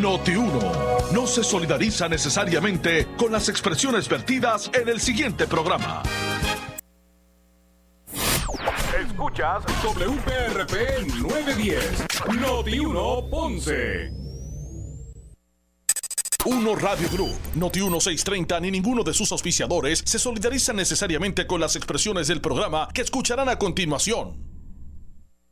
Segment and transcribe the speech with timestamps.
[0.00, 6.02] Noti 1 no se solidariza necesariamente con las expresiones vertidas en el siguiente programa.
[8.98, 12.06] Escuchas WPRP 910,
[12.40, 14.10] Noti 1 Ponce.
[16.46, 21.76] 1 Radio Group, Noti 1630 ni ninguno de sus auspiciadores se solidariza necesariamente con las
[21.76, 24.59] expresiones del programa que escucharán a continuación.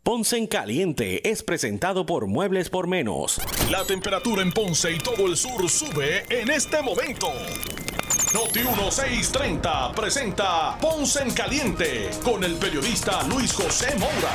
[0.09, 3.39] Ponce en Caliente es presentado por Muebles por Menos.
[3.71, 7.31] La temperatura en Ponce y todo el sur sube en este momento.
[8.33, 14.35] Noti 1630 presenta Ponce en Caliente con el periodista Luis José Moura.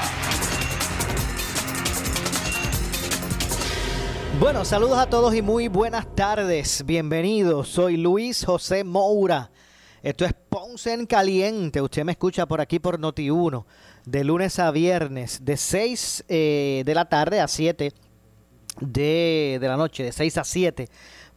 [4.40, 6.86] Bueno, saludos a todos y muy buenas tardes.
[6.86, 7.70] Bienvenidos.
[7.70, 9.50] Soy Luis José Moura.
[10.04, 11.82] Esto es Ponce en Caliente.
[11.82, 13.66] Usted me escucha por aquí por Noti 1
[14.06, 17.94] de lunes a viernes, de 6 eh, de la tarde a 7
[18.82, 20.90] de, la noche, de 6 a 7,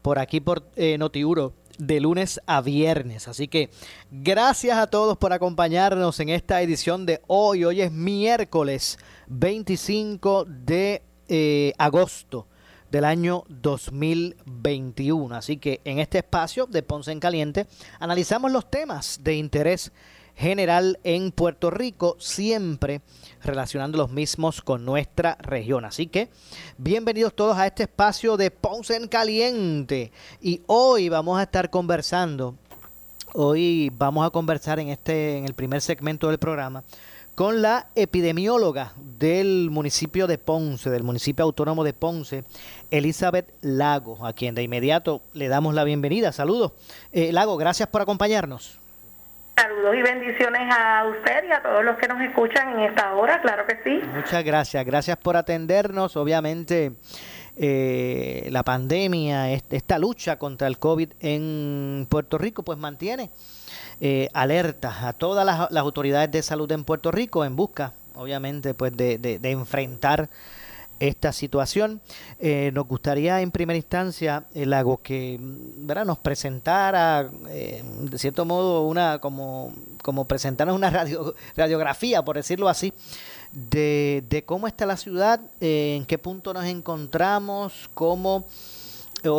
[0.02, 3.28] por aquí por eh, Notiuro, de lunes a viernes.
[3.28, 3.70] Así que
[4.11, 7.64] gracias a todos por acompañarnos en esta edición de hoy.
[7.64, 12.47] Hoy es miércoles 25 de eh, agosto
[12.91, 15.34] del año 2021.
[15.34, 17.67] Así que en este espacio de Ponce en Caliente
[17.98, 19.92] analizamos los temas de interés
[20.37, 23.01] general en Puerto Rico, siempre
[23.42, 25.84] relacionando los mismos con nuestra región.
[25.84, 26.28] Así que
[26.77, 30.12] bienvenidos todos a este espacio de Ponce en Caliente.
[30.41, 32.55] Y hoy vamos a estar conversando,
[33.33, 36.84] hoy vamos a conversar en este, en el primer segmento del programa,
[37.34, 42.45] con la epidemióloga del municipio de Ponce, del municipio autónomo de Ponce,
[42.91, 46.33] Elizabeth Lago, a quien de inmediato le damos la bienvenida.
[46.33, 46.73] Saludos.
[47.12, 48.78] Eh, Lago, gracias por acompañarnos.
[49.59, 53.41] Saludos y bendiciones a usted y a todos los que nos escuchan en esta hora,
[53.41, 54.03] claro que sí.
[54.15, 56.15] Muchas gracias, gracias por atendernos.
[56.19, 56.93] Obviamente,
[57.57, 63.31] eh, la pandemia, esta lucha contra el COVID en Puerto Rico, pues mantiene
[63.99, 68.95] eh, alerta a todas las, autoridades de salud en Puerto Rico en busca, obviamente, pues
[68.95, 70.28] de, de, de enfrentar
[71.01, 72.01] esta situación.
[72.39, 78.83] Eh, nos gustaría en primera instancia, el Lago, que nos presentara, eh, de cierto modo,
[78.83, 82.93] una como, como presentarnos una radio, radiografía, por decirlo así,
[83.53, 88.47] de, de cómo está la ciudad, eh, en qué punto nos encontramos, cómo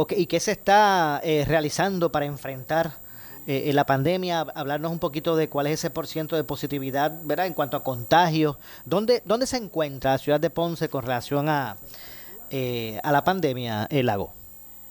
[0.10, 2.98] y qué se está realizando para enfrentar
[3.48, 7.46] eh, la pandemia, hablarnos un poquito de cuál es ese por ciento de positividad, ¿verdad?
[7.46, 11.78] En cuanto a contagios, ¿dónde, dónde se encuentra la ciudad de Ponce con relación a,
[12.50, 14.34] eh, a la pandemia, el lago?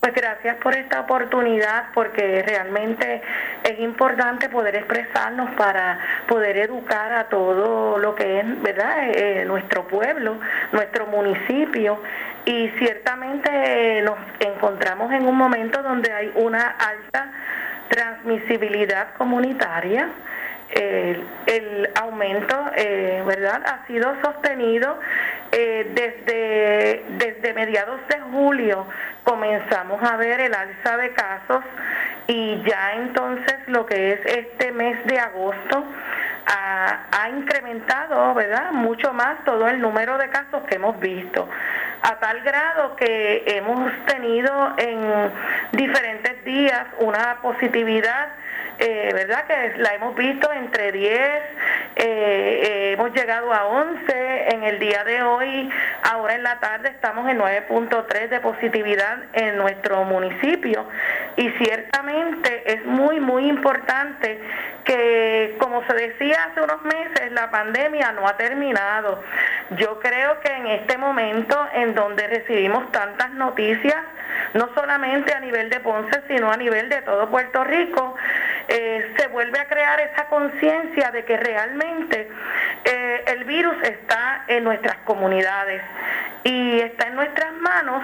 [0.00, 3.20] Pues gracias por esta oportunidad porque realmente
[3.62, 9.10] es importante poder expresarnos para poder educar a todo lo que es, ¿verdad?
[9.10, 10.38] Eh, nuestro pueblo,
[10.72, 12.00] nuestro municipio
[12.46, 17.32] y ciertamente nos encontramos en un momento donde hay una alta
[17.88, 20.08] transmisibilidad comunitaria.
[20.68, 24.98] el aumento, eh, ¿verdad?, ha sido sostenido
[25.52, 28.86] eh, desde, desde mediados de julio.
[29.22, 31.62] Comenzamos a ver el alza de casos
[32.26, 35.84] y ya entonces lo que es este mes de agosto
[36.46, 41.48] ha, ha incrementado, ¿verdad?, mucho más todo el número de casos que hemos visto
[42.06, 45.32] a tal grado que hemos tenido en
[45.72, 48.28] diferentes días una positividad
[48.78, 49.46] eh, ¿verdad?
[49.46, 51.42] Que la hemos visto entre 10, eh,
[51.96, 55.70] eh, hemos llegado a 11 en el día de hoy,
[56.02, 60.86] ahora en la tarde estamos en 9.3 de positividad en nuestro municipio
[61.36, 64.38] y ciertamente es muy, muy importante
[64.84, 69.22] que, como se decía hace unos meses, la pandemia no ha terminado.
[69.70, 73.96] Yo creo que en este momento en donde recibimos tantas noticias,
[74.54, 78.16] no solamente a nivel de Ponce, sino a nivel de todo Puerto Rico,
[78.68, 82.28] eh, se vuelve a crear esa conciencia de que realmente
[82.84, 85.82] eh, el virus está en nuestras comunidades
[86.42, 88.02] y está en nuestras manos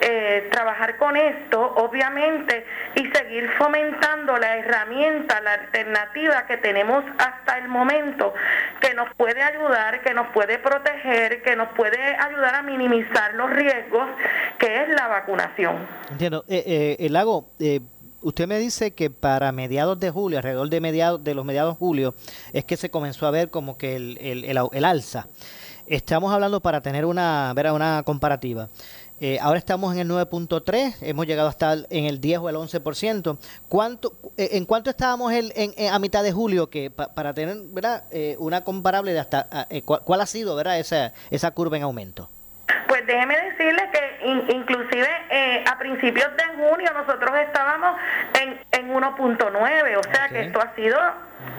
[0.00, 2.64] eh, trabajar con esto, obviamente,
[2.94, 8.34] y seguir fomentando la herramienta, la alternativa que tenemos hasta el momento,
[8.80, 13.50] que nos puede ayudar, que nos puede proteger, que nos puede ayudar a minimizar los
[13.50, 14.08] riesgos,
[14.58, 15.86] que es la vacunación.
[16.10, 16.44] Entiendo.
[16.48, 17.46] el lago,
[18.22, 21.78] usted me dice que para mediados de julio, alrededor de mediados de los mediados de
[21.78, 22.14] julio,
[22.52, 25.28] es que se comenzó a ver como que el, el, el, alza.
[25.86, 28.68] Estamos hablando para tener una, ver, una comparativa.
[29.20, 33.38] Eh, ahora estamos en el 9.3, hemos llegado hasta en el 10 o el 11%.
[33.68, 36.70] ¿Cuánto, eh, ¿En cuánto estábamos el, en, a mitad de julio?
[36.70, 38.04] que Para tener ¿verdad?
[38.10, 39.66] Eh, una comparable de hasta...
[39.84, 40.78] ¿cuál, ha sido ¿verdad?
[40.78, 42.28] Esa, esa curva en aumento?
[42.88, 48.00] Pues déjeme decirle que inclusive eh, a principios de junio nosotros estábamos
[48.40, 50.98] en, en 1.9, o sea que esto ha sido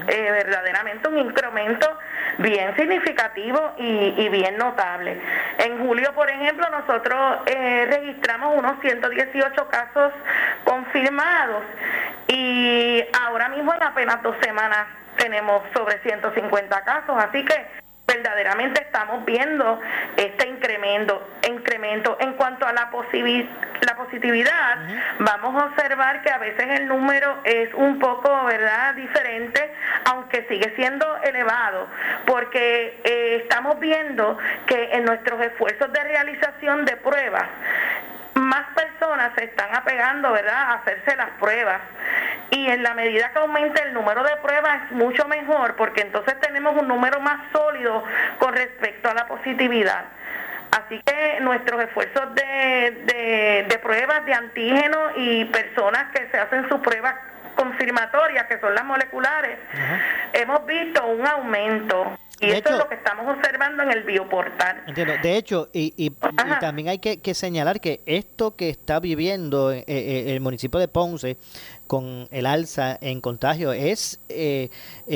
[0.08, 1.88] eh, verdaderamente un incremento
[2.40, 5.22] bien significativo y, bien notable.
[5.60, 10.12] En julio, por ejemplo, nosotros eh, registramos unos 118 casos
[10.64, 11.64] confirmados
[12.28, 14.88] y ahora mismo en apenas dos semanas
[15.18, 17.68] tenemos sobre 150 casos, así que
[18.10, 19.80] verdaderamente estamos viendo
[20.18, 21.28] este incremento.
[21.48, 22.18] incremento.
[22.20, 24.78] En cuanto a la, la positividad,
[25.20, 29.72] vamos a observar que a veces el número es un poco verdad diferente,
[30.06, 31.88] aunque sigue siendo elevado,
[32.26, 37.48] porque eh, estamos viendo que en nuestros esfuerzos de realización de pruebas,
[38.40, 41.82] más personas se están apegando, ¿verdad?, a hacerse las pruebas.
[42.52, 46.40] Y en la medida que aumente el número de pruebas es mucho mejor, porque entonces
[46.40, 48.04] tenemos un número más sólido
[48.40, 50.06] con respecto a la positividad.
[50.72, 56.80] Así que nuestros esfuerzos de, de, pruebas de antígenos y personas que se hacen sus
[56.82, 57.16] pruebas
[57.56, 59.58] confirmatorias, que son las moleculares,
[60.34, 62.18] hemos visto un aumento.
[62.42, 64.84] Y eso es lo que estamos observando en el bioportal.
[64.88, 65.14] Entiendo.
[65.22, 66.10] De hecho, y, y,
[66.60, 71.38] también hay que, señalar que esto que está viviendo eh, eh, el municipio de Ponce
[71.90, 74.70] con el alza en contagio es, eh,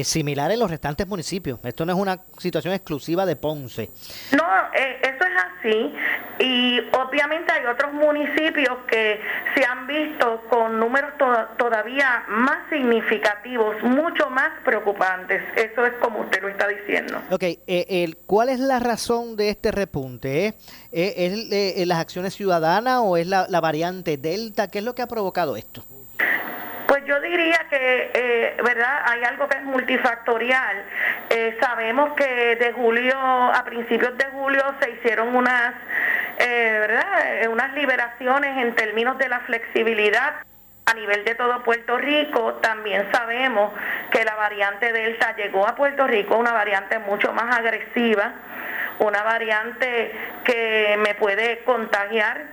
[0.03, 1.59] similar en los restantes municipios.
[1.63, 3.91] Esto no es una situación exclusiva de Ponce.
[4.31, 4.43] No,
[4.73, 5.93] eso es así.
[6.39, 9.19] Y obviamente hay otros municipios que
[9.55, 11.11] se han visto con números
[11.57, 15.43] todavía más significativos, mucho más preocupantes.
[15.55, 17.21] Eso es como usted lo está diciendo.
[17.29, 20.47] Ok, eh, el, ¿cuál es la razón de este repunte?
[20.47, 20.55] ¿Eh?
[20.91, 24.67] ¿Es eh, las acciones ciudadanas o es la, variante Delta?
[24.67, 25.83] ¿Qué es lo que ha provocado esto?
[26.87, 29.03] Pues yo diría que, eh, ¿verdad?
[29.05, 30.83] Hay algo que es multifactorial.
[31.59, 35.73] sabemos que de julio, a principios de julio, se hicieron unas,
[36.37, 37.49] ¿verdad?
[37.49, 40.35] Unas liberaciones en términos de la flexibilidad
[40.85, 43.71] a nivel de todo Puerto Rico, también sabemos
[44.11, 48.33] que la variante Delta llegó a Puerto Rico, una variante mucho más agresiva,
[48.99, 50.11] una variante
[50.43, 52.43] que me puede contagiar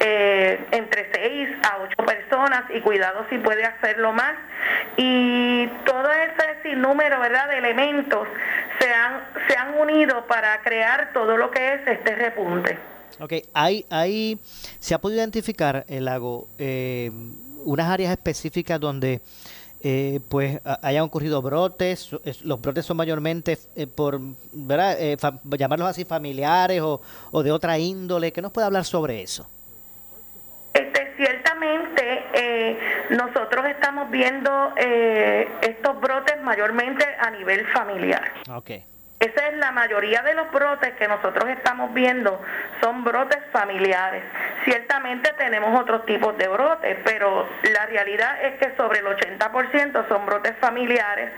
[0.00, 4.34] eh, entre 6 a 8 personas y cuidado si puede hacerlo más.
[4.96, 7.48] Y todo ese sinnúmero ¿verdad?
[7.48, 8.26] de elementos
[8.78, 12.78] se han, se han unido para crear todo lo que es este repunte.
[13.20, 14.40] Ok, hay, hay,
[14.80, 16.48] se ha podido identificar el lago.
[16.58, 17.10] Eh,
[17.64, 19.20] unas áreas específicas donde
[19.84, 22.10] eh, pues hayan ocurrido brotes,
[22.44, 24.20] los brotes son mayormente eh, por,
[24.52, 24.96] ¿verdad?
[25.00, 25.16] Eh,
[25.58, 27.00] llamarlos así familiares o,
[27.32, 29.48] o, de otra índole, ¿qué nos puede hablar sobre eso?
[30.74, 32.78] Este, ciertamente
[33.10, 38.32] nosotros estamos viendo estos brotes mayormente a nivel familiar.
[38.48, 38.84] Okay.
[39.20, 42.42] Esa es la mayoría de los brotes que nosotros estamos viendo,
[42.80, 44.24] son brotes familiares.
[44.92, 50.26] Ciertamente tenemos otros tipos de brotes, pero la realidad es que sobre el 80% son
[50.26, 51.30] brotes familiares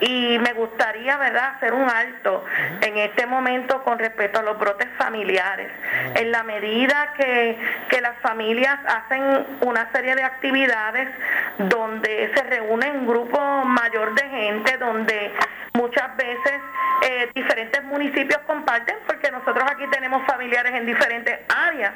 [0.00, 2.42] y me gustaría, ¿verdad?, hacer un alto
[2.80, 5.70] en este momento con respecto a los brotes familiares.
[6.14, 7.58] En la medida que,
[7.90, 11.10] que las familias hacen una serie de actividades
[11.58, 15.32] donde se reúnen un grupo mayor de gente, donde
[15.74, 16.62] muchas veces
[17.02, 21.92] eh, diferentes municipios comparten porque nosotros aquí tenemos familiares en diferentes áreas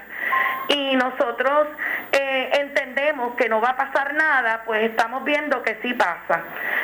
[0.69, 1.69] y nosotros
[2.13, 6.43] eh, entendemos que no va a pasar nada, pues estamos viendo que sí pasa.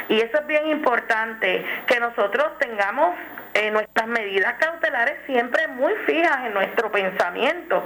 [0.09, 3.15] Y eso es bien importante, que nosotros tengamos
[3.55, 7.85] eh, nuestras medidas cautelares siempre muy fijas en nuestro pensamiento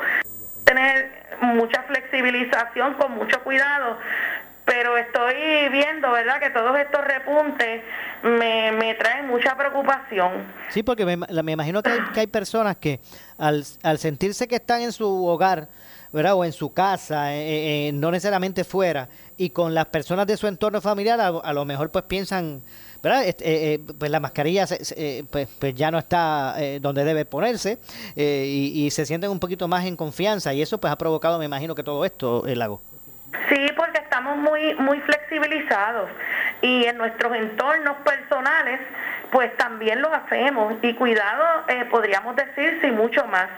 [0.64, 3.98] tener mucha flexibilización con mucho cuidado
[4.70, 5.34] pero estoy
[5.70, 7.82] viendo, ¿verdad?, que todos estos repuntes
[8.22, 10.44] me, me traen mucha preocupación.
[10.68, 13.00] Sí, porque me, me imagino que hay, que hay personas que
[13.36, 15.66] al, al sentirse que están en su hogar,
[16.12, 16.34] ¿verdad?
[16.34, 20.36] O en su casa, eh, eh, eh, no necesariamente fuera, y con las personas de
[20.36, 22.62] su entorno familiar, a, lo mejor pues piensan,
[23.02, 23.24] ¿verdad?
[23.24, 24.66] Este, pues la mascarilla
[25.30, 27.78] pues, pues, ya no está donde debe ponerse
[28.14, 31.46] y, y, se sienten un poquito más en confianza y eso pues ha provocado, me
[31.46, 32.82] imagino que todo esto, el lago.
[33.48, 36.10] Sí, porque estamos muy, muy flexibilizados
[36.62, 38.80] y en nuestros entornos personales,
[39.30, 43.48] pues también lo hacemos y cuidado, eh, podríamos decir, sí, mucho más.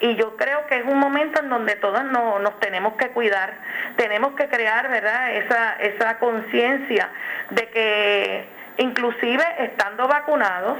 [0.00, 3.54] Y yo creo que es un momento en donde todos nos tenemos que cuidar,
[3.96, 7.10] tenemos que crear, ¿verdad?, esa, esa conciencia
[7.50, 10.78] de que inclusive estando vacunados,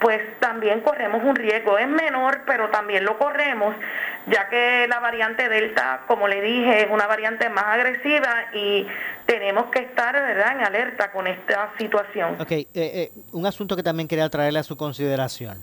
[0.00, 1.78] pues también corremos un riesgo.
[1.78, 3.74] Es menor, pero también lo corremos,
[4.26, 8.86] ya que la variante Delta, como le dije, es una variante más agresiva y
[9.26, 10.56] tenemos que estar ¿verdad?
[10.56, 12.36] en alerta con esta situación.
[12.40, 15.58] Ok, eh, eh, un asunto que también quería traerle a su consideración.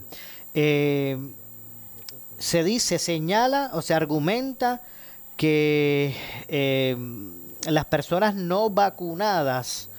[0.54, 1.18] Eh,
[2.40, 4.82] se dice, señala o se argumenta
[5.38, 6.16] que
[6.48, 6.98] eh,
[7.68, 9.90] las personas no vacunadas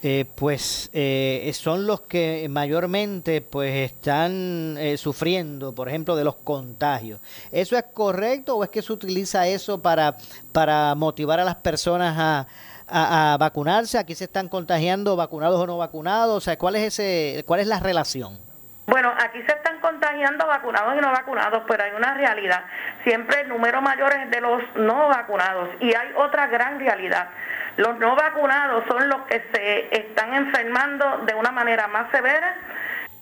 [0.00, 6.36] eh, pues eh, son los que mayormente pues están eh, sufriendo, por ejemplo, de los
[6.36, 7.20] contagios.
[7.50, 10.16] ¿Eso es correcto o es que se utiliza eso para,
[10.52, 12.46] para motivar a las personas a,
[12.86, 13.98] a, vacunarse?
[13.98, 16.36] Aquí se están contagiando vacunados o no vacunados.
[16.36, 18.47] O sea, ¿cuál es ese, cuál es la relación?
[18.88, 22.64] Bueno, aquí se están contagiando vacunados y no vacunados, pero hay una realidad.
[23.04, 27.28] Siempre el número mayor es de los no vacunados y hay otra gran realidad
[27.78, 32.56] los no vacunados son los que se están enfermando de una manera más severa,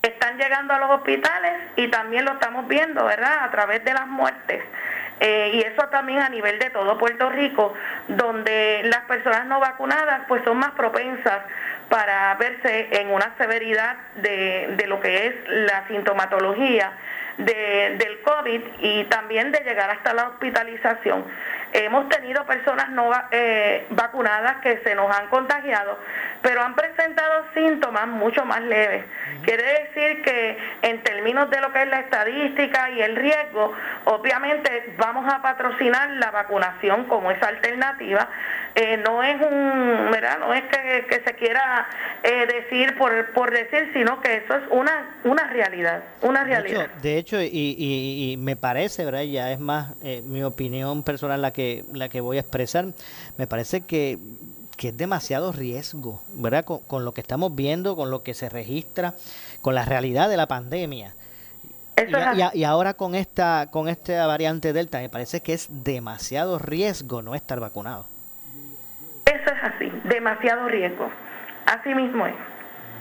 [0.01, 4.07] están llegando a los hospitales y también lo estamos viendo, ¿verdad?, a través de las
[4.07, 4.63] muertes.
[5.19, 7.75] Eh, y eso también a nivel de todo Puerto Rico,
[8.07, 11.39] donde las personas no vacunadas pues son más propensas
[11.89, 16.91] para verse en una severidad de, de lo que es la sintomatología
[17.37, 21.25] de, del COVID y también de llegar hasta la hospitalización.
[21.73, 25.99] Hemos tenido personas no eh, vacunadas que se nos han contagiado,
[26.41, 29.03] pero han presentado síntomas mucho más leves.
[29.43, 33.73] Quiere decir que en términos de lo que es la estadística y el riesgo,
[34.05, 38.29] obviamente vamos a patrocinar la vacunación como esa alternativa.
[38.73, 40.39] Eh, no es un, ¿verdad?
[40.39, 41.76] No es que, se quiera
[42.23, 46.89] eh, decir por, por decir, sino que eso es una, una realidad, una realidad.
[47.01, 49.23] De hecho, y, y, y, me parece, ¿verdad?
[49.23, 52.85] Ya es más mi opinión personal la que, la que voy a expresar.
[53.37, 54.17] Me parece que
[54.77, 56.63] que es demasiado riesgo, ¿verdad?
[56.63, 59.15] Con, lo que estamos viendo, con lo que se registra,
[59.61, 61.15] con la realidad de la pandemia.
[62.53, 67.33] Y, ahora con esta con esta variante Delta, me parece que es demasiado riesgo no
[67.33, 68.05] estar vacunado.
[69.25, 71.09] Eso es así, demasiado riesgo.
[71.67, 72.35] Así mismo es.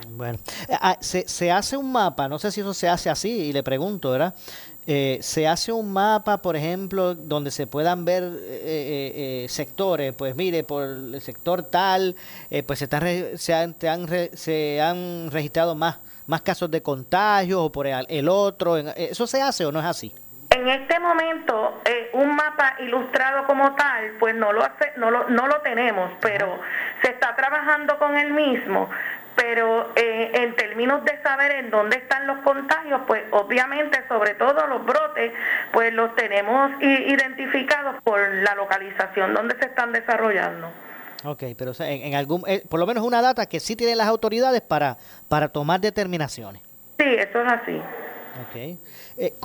[0.08, 0.38] Bueno,
[0.80, 3.62] ah, se, se hace un mapa, no sé si eso se hace así, y le
[3.62, 4.34] pregunto, ¿verdad?
[4.88, 10.36] Eh, se hace un mapa, por ejemplo, donde se puedan ver eh, eh, sectores, pues
[10.36, 12.14] mire, por el sector tal,
[12.66, 13.02] pues se, están,
[13.36, 13.76] se, han,
[14.34, 15.96] se han registrado más,
[16.28, 18.76] más casos de contagio o por el, otro.
[18.76, 20.12] ¿Eso se hace o no es así?
[20.56, 21.82] En este momento,
[22.14, 26.58] un mapa ilustrado como tal, pues no lo, hace, no lo, no lo tenemos, pero
[27.02, 28.88] se está trabajando con el mismo
[29.36, 34.66] pero eh, en términos de saber en dónde están los contagios, pues obviamente sobre todo
[34.66, 35.30] los brotes,
[35.74, 40.68] pues los tenemos identificados por la localización donde se están desarrollando.
[41.24, 44.62] Ok, pero en, algún, eh, por lo menos una data que sí tienen las autoridades
[44.62, 44.96] para,
[45.28, 46.62] para tomar determinaciones.
[46.98, 47.82] Sí, eso es así.
[48.42, 48.56] Ok.
[48.56, 48.78] Eh,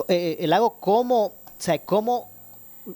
[0.08, 2.32] eh, el hago cómo, o sea, cómo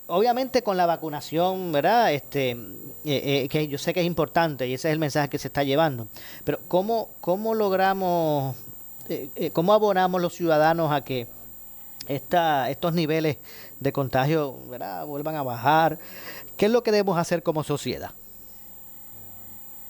[0.07, 2.13] obviamente con la vacunación, ¿verdad?
[2.13, 2.57] Este, eh,
[3.03, 5.63] eh, que yo sé que es importante y ese es el mensaje que se está
[5.63, 6.07] llevando.
[6.43, 8.55] Pero ¿cómo, cómo logramos,
[9.09, 11.27] eh, cómo abonamos los ciudadanos a que
[12.07, 13.37] esta, estos niveles
[13.79, 15.05] de contagio ¿verdad?
[15.05, 15.99] vuelvan a bajar?
[16.57, 18.11] ¿Qué es lo que debemos hacer como sociedad?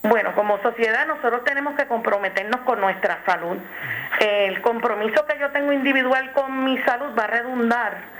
[0.08, 3.56] Bueno, como sociedad nosotros tenemos que comprometernos con nuestra salud.
[4.20, 8.15] El compromiso que yo tengo individual con mi salud va a redundar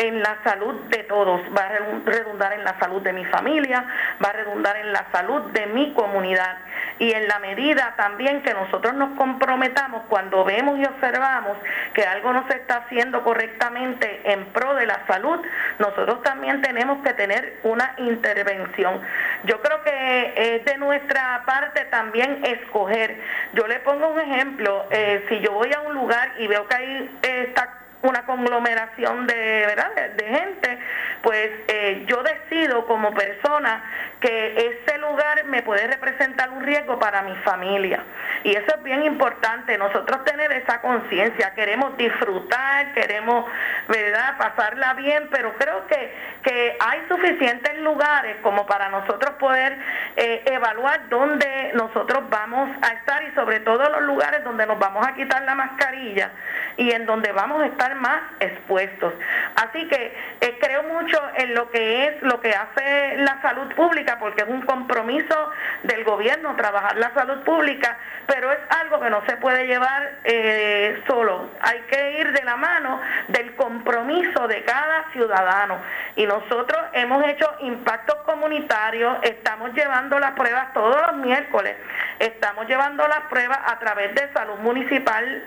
[0.00, 1.68] en la salud de todos, va a
[2.06, 3.84] redundar en la salud de mi familia,
[4.24, 6.56] va a redundar en la salud de mi comunidad
[6.98, 11.58] y en la medida también que nosotros nos comprometamos cuando vemos y observamos
[11.92, 15.38] que algo no se está haciendo correctamente en pro de la salud,
[15.78, 19.02] nosotros también tenemos que tener una intervención.
[19.44, 23.20] Yo creo que es de nuestra parte también escoger.
[23.52, 26.74] Yo le pongo un ejemplo, eh, si yo voy a un lugar y veo que
[26.74, 29.90] ahí está una conglomeración de, ¿verdad?
[30.16, 30.78] de, gente,
[31.22, 33.82] pues eh, yo decido como persona
[34.20, 38.02] que ese lugar me puede representar un riesgo para mi familia.
[38.44, 43.46] Y eso es bien importante, nosotros tener esa conciencia, queremos disfrutar, queremos
[43.88, 44.36] ¿verdad?
[44.38, 49.78] pasarla bien, pero creo que, que hay suficientes lugares como para nosotros poder
[50.16, 55.06] eh, evaluar dónde nosotros vamos a estar y sobre todo los lugares donde nos vamos
[55.06, 56.30] a quitar la mascarilla
[56.76, 59.12] y en donde vamos a estar más expuestos.
[59.56, 64.18] Así que eh, creo mucho en lo que es lo que hace la salud pública,
[64.18, 65.50] porque es un compromiso
[65.82, 71.02] del gobierno trabajar la salud pública, pero es algo que no se puede llevar eh,
[71.06, 71.50] solo.
[71.60, 75.80] Hay que ir de la mano del compromiso de cada ciudadano.
[76.16, 81.76] Y nosotros hemos hecho impactos comunitarios, estamos llevando las pruebas todos los miércoles,
[82.18, 85.42] estamos llevando las pruebas a través de salud municipal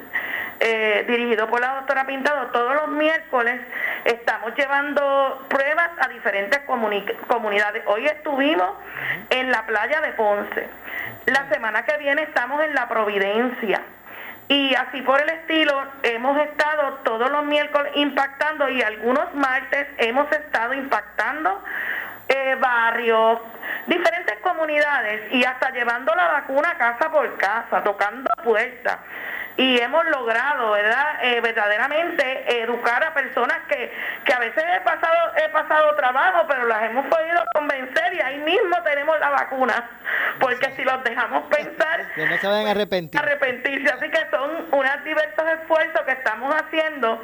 [0.60, 2.06] eh, dirigido por la doctora
[2.52, 3.62] Todos los miércoles
[4.06, 6.60] estamos llevando pruebas a diferentes
[7.28, 7.84] comunidades.
[7.86, 8.72] Hoy estuvimos
[9.30, 10.68] en la playa de Ponce.
[11.28, 13.82] La semana que viene estamos en la Providencia.
[14.48, 20.32] Y así por el estilo, hemos estado todos los miércoles impactando y algunos martes hemos
[20.32, 21.64] estado impactando
[22.30, 23.40] eh, barrios,
[23.86, 28.98] diferentes comunidades y hasta llevando la vacuna casa por casa, tocando puertas
[29.58, 31.24] y hemos logrado, ¿verdad?
[31.24, 33.92] Eh, verdaderamente educar a personas que,
[34.26, 38.40] que a veces he pasado, he pasado trabajo, pero las hemos podido convencer y ahí
[38.40, 39.90] mismo tenemos la vacuna,
[40.40, 43.22] porque si los dejamos pensar, que no se van a arrepentir.
[43.22, 47.22] Arrepentirse, así que son unos diversos esfuerzos que estamos haciendo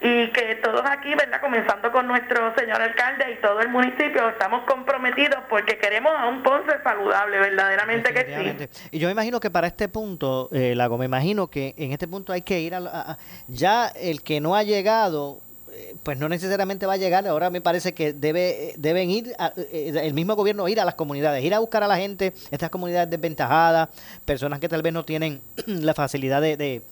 [0.00, 1.40] y que todos aquí, ¿verdad?
[1.40, 6.42] Comenzando con nuestro señor alcalde y todo el municipio, estamos comprometidos porque queremos a un
[6.42, 8.88] Ponce saludable, verdaderamente que sí.
[8.92, 12.08] Y yo me imagino que para este punto, eh, Lago, me imagino que en este
[12.08, 15.40] punto hay que ir a, ya el que no ha llegado
[15.72, 17.26] eh, pues no necesariamente va a llegar.
[17.26, 21.44] Ahora me parece que debe deben ir eh, el mismo gobierno ir a las comunidades,
[21.44, 23.88] ir a buscar a la gente, estas comunidades desventajadas,
[24.24, 26.82] personas que tal vez no tienen la facilidad de, de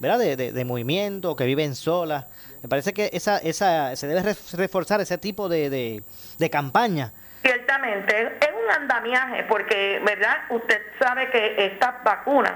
[0.00, 0.18] ¿verdad?
[0.18, 2.26] De, movimiento, que viven solas.
[2.62, 6.02] Me parece que esa, esa se debe reforzar ese tipo de,
[6.38, 7.12] de campaña.
[7.42, 10.44] Ciertamente, es un andamiaje, porque, ¿verdad?
[10.48, 12.54] Usted sabe que estas vacunas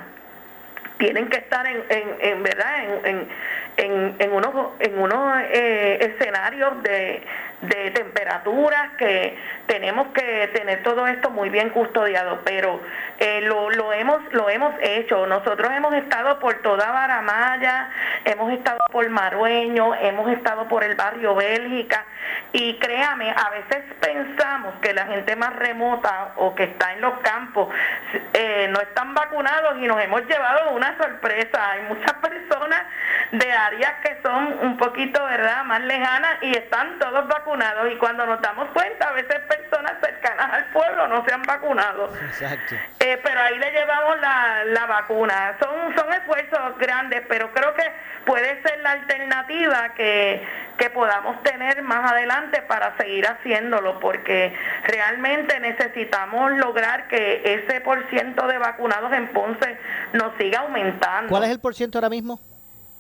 [0.98, 3.28] tienen que estar en, en, en verdad en,
[3.76, 7.22] en, en, unos, en unos eh, escenarios de,
[7.60, 9.36] de temperaturas que
[9.66, 12.80] tenemos que tener todo esto muy bien custodiado pero
[13.18, 15.26] eh, lo, lo hemos lo hemos hecho.
[15.26, 17.90] Nosotros hemos estado por toda Baramaya
[18.24, 22.04] hemos estado por Marueño hemos estado por el barrio Bélgica
[22.52, 27.18] y créame a veces pensamos que la gente más remota o que está en los
[27.20, 27.68] campos
[28.34, 31.72] eh, no están vacunados y nos hemos llevado una sorpresa.
[31.72, 32.82] Hay muchas personas
[33.32, 37.47] de áreas que son un poquito verdad más lejanas y están todos vacunados
[37.90, 42.12] y cuando nos damos cuenta, a veces personas cercanas al pueblo no se han vacunado.
[43.00, 45.56] Eh, pero ahí le llevamos la, la vacuna.
[45.60, 47.84] Son, son esfuerzos grandes, pero creo que
[48.26, 55.58] puede ser la alternativa que, que podamos tener más adelante para seguir haciéndolo, porque realmente
[55.60, 59.78] necesitamos lograr que ese por ciento de vacunados en Ponce
[60.12, 61.30] nos siga aumentando.
[61.30, 62.40] ¿Cuál es el por ciento ahora mismo?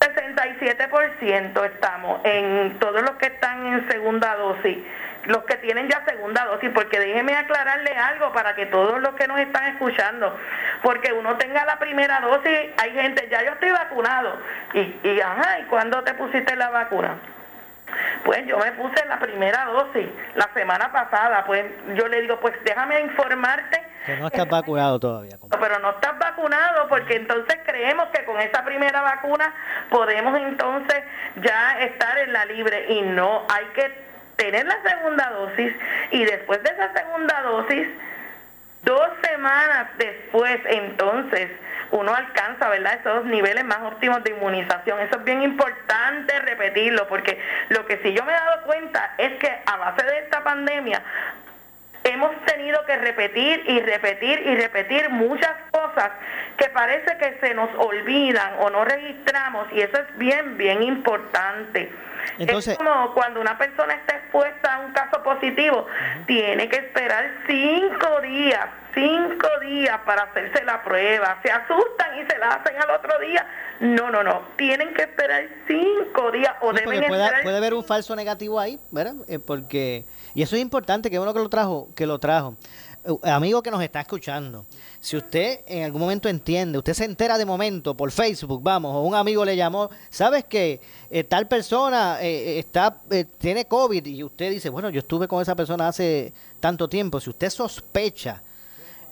[0.00, 4.78] 67% estamos en todos los que están en segunda dosis,
[5.24, 9.26] los que tienen ya segunda dosis, porque déjeme aclararle algo para que todos los que
[9.26, 10.38] nos están escuchando,
[10.82, 14.40] porque uno tenga la primera dosis, hay gente, ya yo estoy vacunado,
[14.72, 17.16] y, y ajá, ¿y cuándo te pusiste la vacuna?
[18.24, 22.54] Pues yo me puse la primera dosis la semana pasada, pues yo le digo, pues
[22.64, 25.36] déjame informarte que no estás vacunado todavía.
[25.50, 29.54] Pero no estás vacunado porque entonces creemos que con esa primera vacuna
[29.90, 31.02] podemos entonces
[31.36, 35.74] ya estar en la libre y no hay que tener la segunda dosis
[36.12, 37.88] y después de esa segunda dosis,
[38.84, 41.50] dos semanas después entonces
[41.90, 42.94] uno alcanza, ¿verdad?
[43.00, 45.00] Esos niveles más óptimos de inmunización.
[45.00, 49.38] Eso es bien importante repetirlo, porque lo que sí yo me he dado cuenta es
[49.38, 51.02] que a base de esta pandemia
[52.08, 56.10] hemos tenido que repetir y repetir y repetir muchas cosas
[56.56, 61.90] que parece que se nos olvidan o no registramos y eso es bien, bien importante.
[62.38, 65.86] Entonces, es como cuando una persona está expuesta a un caso positivo,
[66.26, 71.38] tiene que esperar cinco días, cinco días para hacerse la prueba.
[71.42, 73.46] Se asustan y se la hacen al otro día.
[73.80, 74.42] No, no, no.
[74.56, 79.14] Tienen que esperar cinco días o deben puede, puede haber un falso negativo ahí, ¿verdad?
[79.28, 80.04] Eh, porque
[80.38, 82.54] y eso es importante, que uno que lo trajo, que lo trajo.
[83.04, 84.66] Eh, amigo que nos está escuchando,
[85.00, 89.00] si usted en algún momento entiende, usted se entera de momento por Facebook, vamos, o
[89.02, 93.00] un amigo le llamó, ¿sabes que eh, tal persona eh, está
[93.38, 97.30] tiene COVID y usted dice, bueno, yo estuve con esa persona hace tanto tiempo, si
[97.30, 98.40] usted sospecha,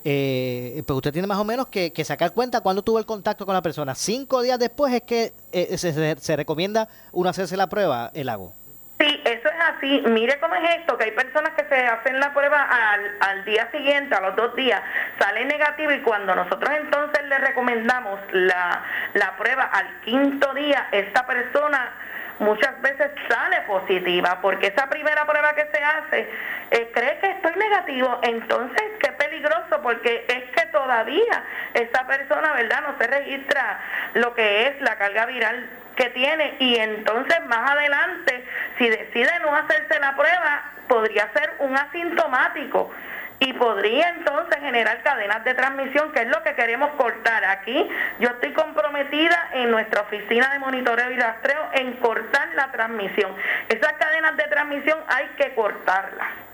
[0.01, 3.61] pues usted tiene más o menos que, sacar cuenta cuando tuvo el contacto con la
[3.61, 3.95] persona.
[3.95, 5.33] Cinco días después es que
[5.75, 8.53] se, se, recomienda uno hacerse la prueba, el lago.
[8.99, 10.03] Sí, eso es así.
[10.07, 13.69] Mire cómo es esto, que hay personas que se hacen la prueba al, al día
[13.71, 14.81] siguiente, a los dos días,
[15.19, 18.83] sale negativo y cuando nosotros entonces le recomendamos la,
[19.13, 21.91] la prueba al quinto día, esta persona
[22.39, 26.29] muchas veces sale positiva porque esa primera prueba que se hace
[26.71, 32.81] eh, cree que estoy negativo, entonces qué peligroso porque es que todavía esa persona, ¿verdad?
[32.87, 33.79] No se registra
[34.15, 38.45] lo que es la carga viral que tiene y entonces más adelante
[38.77, 42.91] si decide no hacerse la prueba podría ser un asintomático
[43.39, 47.45] y podría entonces generar cadenas de transmisión, que es lo que queremos cortar.
[47.45, 47.87] Aquí
[48.19, 53.35] yo estoy comprometida en nuestra oficina de monitoreo y rastreo en cortar la transmisión.
[53.69, 56.46] Esas cadenas de transmisión hay que cortarlas.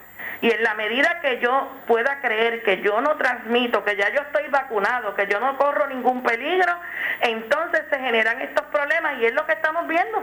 [0.44, 4.22] Y en la medida que yo pueda creer que yo no transmito, que ya yo
[4.24, 6.74] estoy vacunado, que yo no corro ningún peligro,
[7.22, 10.22] entonces se generan estos problemas y es lo que estamos viendo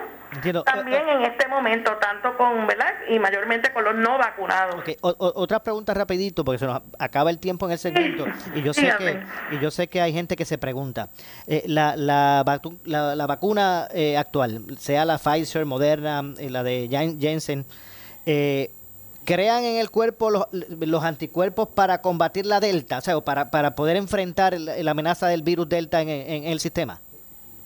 [0.64, 2.92] también en este momento, tanto con, ¿verdad?
[3.08, 4.82] Y mayormente con los no vacunados.
[5.00, 8.92] otra pregunta rapidito, porque se nos acaba el tiempo en el segmento y yo sé
[8.98, 11.08] que y yo sé que hay gente que se pregunta,
[11.46, 12.44] eh, la, la,
[12.84, 17.66] la, vacuna eh, actual, sea la Pfizer, Moderna, eh, la de Jensen,
[19.24, 23.96] crean en el cuerpo los, anticuerpos para combatir la delta, o sea, para, para poder
[23.96, 27.00] enfrentar la, amenaza del virus delta en, en, el sistema?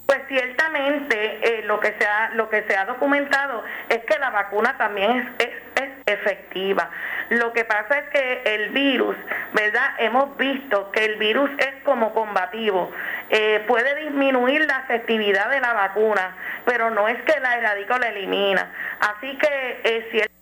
[0.06, 4.76] Pues ciertamente lo que se ha lo que se ha documentado es que la vacuna
[4.76, 6.90] también es, es efectiva.
[7.30, 9.16] Lo que pasa es que el virus,
[9.52, 9.94] ¿verdad?
[9.98, 12.90] Hemos visto que el virus es como combativo.
[13.30, 16.36] Eh, puede disminuir la efectividad de la vacuna,
[16.66, 18.70] pero no es que la erradica o la elimina.
[19.00, 20.33] Así que eh, si el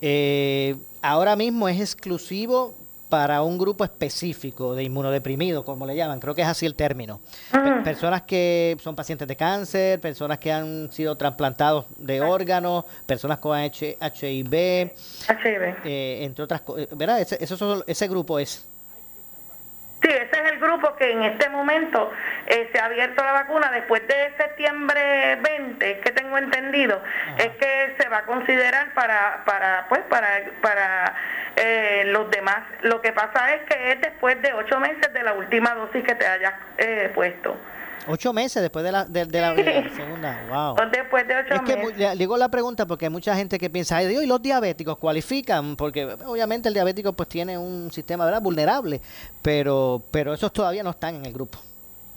[0.00, 2.74] Eh, ahora mismo es exclusivo
[3.14, 7.20] para un grupo específico de inmunodeprimidos, como le llaman, creo que es así el término.
[7.84, 13.56] personas que son pacientes de cáncer, personas que han sido trasplantados de órganos, personas con
[13.56, 14.90] HIV, HIV.
[15.84, 17.20] Eh, entre otras cosas, ¿verdad?
[17.20, 17.38] Ese,
[17.86, 18.66] ese grupo es
[20.04, 22.12] Sí, ese es el grupo que en este momento
[22.46, 27.02] eh, se ha abierto la vacuna después de septiembre 20, que tengo entendido,
[27.38, 30.28] es que se va a considerar para para pues para
[30.60, 31.14] para
[31.56, 32.58] eh, los demás.
[32.82, 36.14] Lo que pasa es que es después de ocho meses de la última dosis que
[36.14, 37.56] te hayas eh, puesto.
[38.06, 39.54] Ocho meses después de la, de, la,
[39.96, 40.46] segunda.
[40.48, 40.76] Wow.
[40.90, 44.06] Después de ocho es que, digo la pregunta porque hay mucha gente que piensa, ay
[44.06, 45.76] Dios, ¿y los diabéticos cualifican?
[45.76, 48.42] Porque obviamente el diabético pues tiene un sistema ¿verdad?
[48.42, 49.00] vulnerable,
[49.42, 51.58] pero, pero esos todavía no están en el grupo.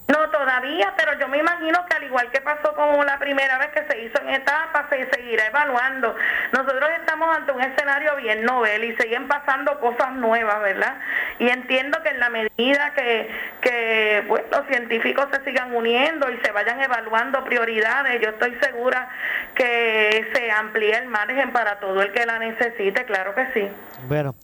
[0.07, 3.67] No, todavía, pero yo me imagino que al igual que pasó como la primera vez
[3.71, 6.15] que se hizo en etapa, se seguirá evaluando.
[6.53, 10.95] Nosotros estamos ante un escenario bien novel y siguen pasando cosas nuevas, ¿verdad?
[11.39, 16.37] Y entiendo que en la medida que, que pues, los científicos se sigan uniendo y
[16.37, 19.09] se vayan evaluando prioridades, yo estoy segura
[19.55, 23.69] que se amplíe el margen para todo el que la necesite, claro que sí.
[24.07, 24.35] Bueno.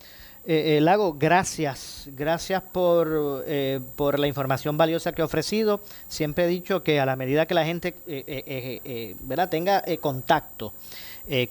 [0.46, 2.10] Eh, eh, Lago, gracias.
[2.12, 5.80] Gracias por, eh, por la información valiosa que ha ofrecido.
[6.08, 9.50] Siempre he dicho que a la medida que la gente eh, ¿verdad?
[9.50, 10.74] tenga contacto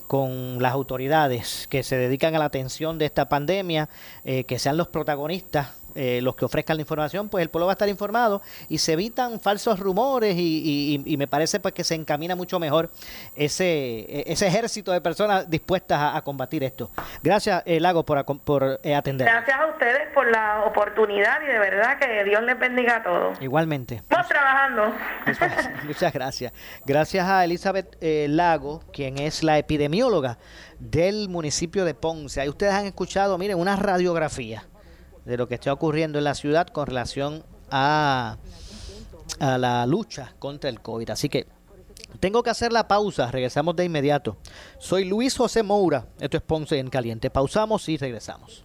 [0.06, 3.88] con las autoridades que se dedican a la atención de esta pandemia,
[4.22, 7.74] que sean los protagonistas eh, los que ofrezcan la información, pues el pueblo va a
[7.74, 12.58] estar informado y se evitan falsos rumores y, me parece pues que se encamina mucho
[12.58, 12.90] mejor
[13.36, 16.90] ese, ese ejército de personas dispuestas a, combatir esto.
[17.22, 19.28] Gracias, eh, Lago, por, por eh, atender.
[19.28, 23.40] Gracias a ustedes por la oportunidad y de verdad que Dios les bendiga a todos.
[23.40, 23.96] Igualmente.
[23.96, 24.94] Estamos trabajando.
[25.84, 26.52] Muchas gracias.
[26.84, 30.38] Gracias a Elizabeth Lago, quien es la epidemióloga
[30.78, 32.40] del municipio de Ponce.
[32.40, 34.64] Ahí ustedes han escuchado, miren, una radiografía
[35.24, 38.36] de lo que está ocurriendo en la ciudad con relación a,
[39.40, 41.10] a la lucha contra el COVID.
[41.10, 41.46] Así que
[42.20, 44.36] tengo que hacer la pausa, regresamos de inmediato.
[44.78, 47.30] Soy Luis José Moura, esto es Ponce en Caliente.
[47.30, 48.64] Pausamos y regresamos.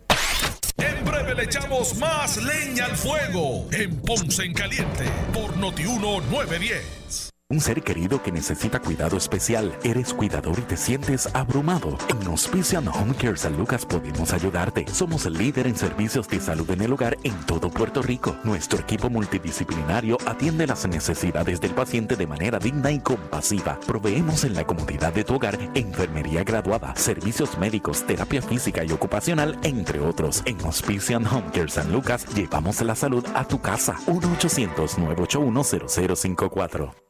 [0.78, 7.37] En breve le echamos más leña al fuego en Ponce en Caliente por Notiuno 910.
[7.50, 9.74] Un ser querido que necesita cuidado especial.
[9.82, 11.98] Eres cuidador y te sientes abrumado.
[12.10, 14.86] En Hospician Home Care San Lucas podemos ayudarte.
[14.92, 18.36] Somos el líder en servicios de salud en el hogar en todo Puerto Rico.
[18.44, 23.80] Nuestro equipo multidisciplinario atiende las necesidades del paciente de manera digna y compasiva.
[23.88, 29.58] Proveemos en la comodidad de tu hogar enfermería graduada, servicios médicos, terapia física y ocupacional,
[29.64, 30.42] entre otros.
[30.44, 33.96] En Hospician Home Care San Lucas llevamos la salud a tu casa.
[34.08, 37.07] 1-800-981-0054.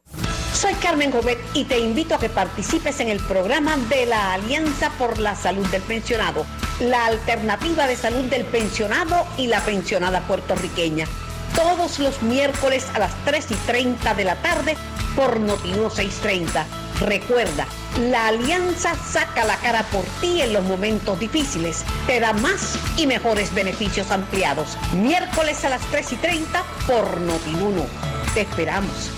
[0.60, 4.90] Soy Carmen Jovet y te invito a que participes en el programa de la Alianza
[4.98, 6.44] por la Salud del Pensionado,
[6.80, 11.06] la alternativa de salud del pensionado y la pensionada puertorriqueña.
[11.54, 14.76] Todos los miércoles a las 3 y 30 de la tarde
[15.14, 16.66] por Notiuno 630.
[17.06, 17.68] Recuerda,
[18.10, 21.84] la alianza saca la cara por ti en los momentos difíciles.
[22.08, 24.76] Te da más y mejores beneficios ampliados.
[24.92, 27.86] Miércoles a las 3 y 30 por Notiuno.
[28.34, 29.12] Te esperamos.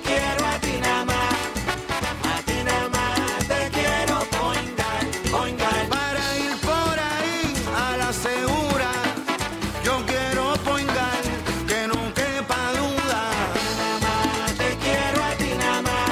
[0.00, 1.34] Quiero, a ti nada más.
[2.34, 5.88] A ti nada más te quiero poingar, poingar.
[5.88, 8.90] Para ir por ahí a la segura.
[9.84, 11.22] Yo quiero poingar,
[11.66, 13.20] que no quepa duda.
[13.42, 16.10] A ti nada más te quiero, a ti nada más.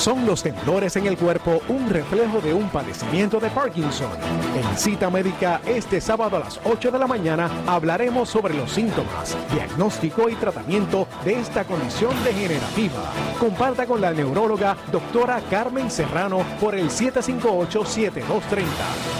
[0.00, 4.10] ¿Son los temblores en el cuerpo un reflejo de un padecimiento de Parkinson?
[4.56, 9.36] En cita médica este sábado a las 8 de la mañana hablaremos sobre los síntomas,
[9.52, 13.12] diagnóstico y tratamiento de esta condición degenerativa.
[13.38, 18.64] Comparta con la neuróloga doctora Carmen Serrano por el 758-7230.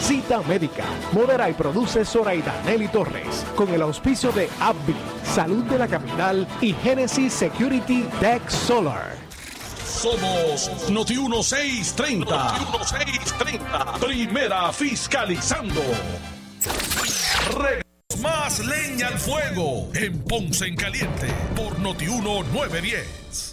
[0.01, 0.85] Cita médica.
[1.13, 6.49] Modera y produce Zoraida Nelly Torres con el auspicio de Abby, Salud de la Capital
[6.63, 9.20] y Genesis Security Tech Solar.
[9.91, 12.25] Somos Noti 1630.
[12.53, 13.99] Noti 1630.
[14.01, 15.83] Primera fiscalizando.
[17.59, 17.83] Re-
[18.23, 21.27] más leña al fuego en Ponce en Caliente
[21.57, 23.53] por Noti 1910.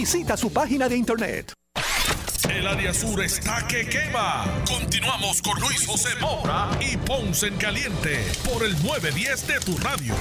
[0.01, 1.53] Visita su página de internet.
[2.49, 4.45] El área sur está que quema.
[4.67, 8.17] Continuamos con Luis José Moura y Ponce en Caliente
[8.51, 10.15] por el 910 de tu radio.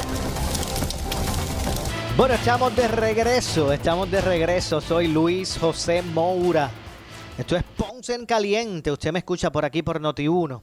[2.14, 4.82] Bueno, estamos de regreso, estamos de regreso.
[4.82, 6.70] Soy Luis José Moura.
[7.38, 8.92] Esto es Ponce en Caliente.
[8.92, 10.60] Usted me escucha por aquí por Noti1,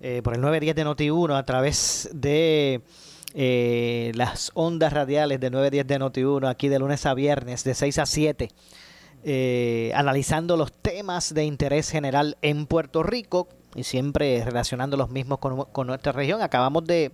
[0.00, 2.82] eh, por el 910 de Noti1, a través de
[3.40, 7.98] eh, las ondas radiales de 910 de Noti1, aquí de lunes a viernes, de 6
[8.00, 8.48] a 7,
[9.22, 15.38] eh, analizando los temas de interés general en Puerto Rico y siempre relacionando los mismos
[15.38, 16.42] con, con nuestra región.
[16.42, 17.12] Acabamos de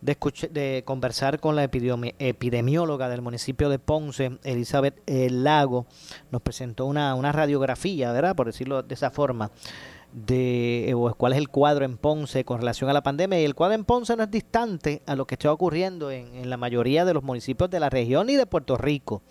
[0.00, 5.84] de, escuch- de conversar con la epidemi- epidemióloga del municipio de Ponce, Elizabeth eh, Lago.
[6.30, 8.34] Nos presentó una, una radiografía, ¿verdad?
[8.34, 9.50] Por decirlo de esa forma,
[10.12, 13.40] de eh, cuál es el cuadro en Ponce con relación a la pandemia.
[13.40, 16.50] Y el cuadro en Ponce no es distante a lo que está ocurriendo en, en
[16.50, 19.22] la mayoría de los municipios de la región y de Puerto Rico.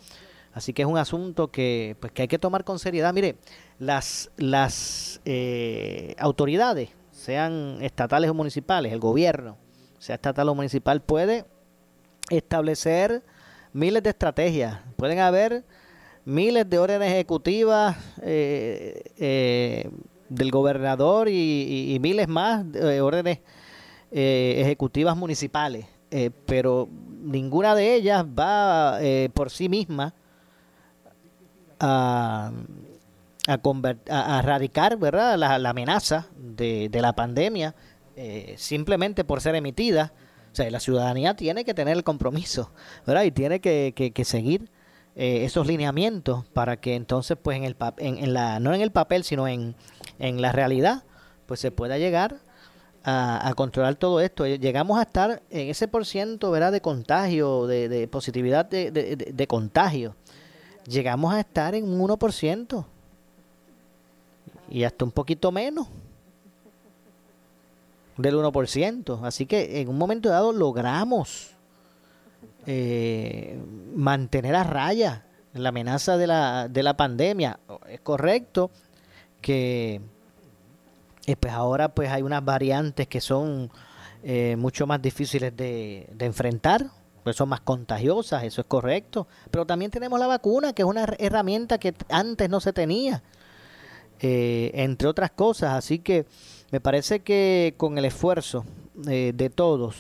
[0.54, 3.14] Así que es un asunto que, pues, que hay que tomar con seriedad.
[3.14, 3.38] Mire,
[3.78, 9.58] las, las eh, autoridades, sean estatales o municipales, el gobierno,
[10.00, 11.46] sea estatal o municipal, puede
[12.30, 13.24] establecer
[13.74, 14.80] miles de estrategias.
[14.96, 15.64] Pueden haber
[16.26, 19.90] miles de órdenes ejecutivas eh, eh,
[20.30, 23.40] del gobernador y, miles más de órdenes
[24.12, 26.88] eh, ejecutivas municipales, eh, pero
[27.22, 30.14] ninguna de ellas va eh, por sí misma
[31.80, 32.52] a,
[33.48, 35.38] a, conver- a- erradicar ¿verdad?
[35.38, 37.76] La, la amenaza de, de la pandemia
[38.16, 40.14] eh, simplemente por ser emitida.
[40.52, 42.72] O sea, la ciudadanía tiene que tener el compromiso
[43.06, 43.24] ¿verdad?
[43.24, 44.70] y tiene que, que- seguir
[45.16, 48.92] eh, esos lineamientos para que entonces, pues, en el en, en la, no en el
[48.92, 49.76] papel, sino en,
[50.20, 51.04] en la realidad,
[51.46, 52.38] pues se pueda llegar
[53.04, 54.46] a, controlar todo esto.
[54.46, 56.72] Eh, Llegamos a estar en ese por ciento ¿verdad?
[56.72, 60.16] de contagio, de, de positividad de contagio.
[60.86, 62.86] Llegamos a estar en un 1%
[64.70, 65.88] y hasta un poquito menos
[68.18, 69.20] del 1%.
[69.24, 71.52] Así que en un momento dado logramos
[72.66, 73.60] eh,
[73.96, 77.60] mantener a raya la amenaza de la, de la pandemia.
[77.88, 78.70] Es correcto
[79.42, 80.02] que
[81.26, 83.70] eh, pues ahora pues hay unas variantes que son
[84.24, 86.88] eh, mucho más difíciles de, enfrentar,
[87.24, 89.28] pues son más contagiosas, eso es correcto.
[89.52, 93.22] Pero también tenemos la vacuna, que es una her- herramienta que antes no se tenía,
[94.20, 95.74] eh, entre otras cosas.
[95.74, 96.26] Así que
[96.72, 98.66] me parece que con el esfuerzo
[99.08, 99.96] eh, de todos,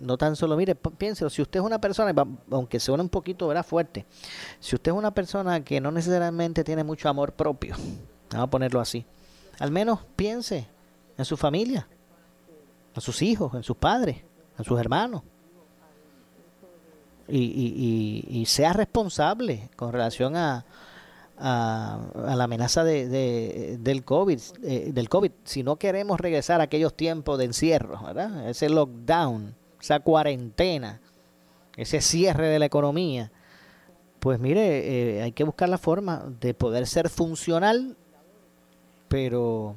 [0.00, 2.12] no tan solo, mire, piénselo, si usted es una persona,
[2.50, 3.64] aunque suene un poquito ¿verdad?
[3.64, 4.04] fuerte,
[4.58, 7.76] si usted es una persona que no necesariamente tiene mucho amor propio,
[8.30, 9.04] vamos a ponerlo así,
[9.58, 10.66] al menos piense
[11.16, 11.86] en su familia,
[12.94, 14.18] en sus hijos, en sus padres,
[14.58, 15.22] en sus hermanos.
[17.26, 20.66] Y, sea responsable con relación a,
[21.38, 21.98] a,
[22.36, 25.30] la amenaza de, de- del COVID, eh, del COVID.
[25.44, 28.48] Si no queremos regresar a aquellos tiempos de encierro, ¿verdad?
[28.50, 31.00] Ese lockdown, esa cuarentena,
[31.76, 33.32] ese cierre de la economía,
[34.20, 37.96] pues mire, eh, hay que buscar la forma de poder ser funcional,
[39.14, 39.76] pero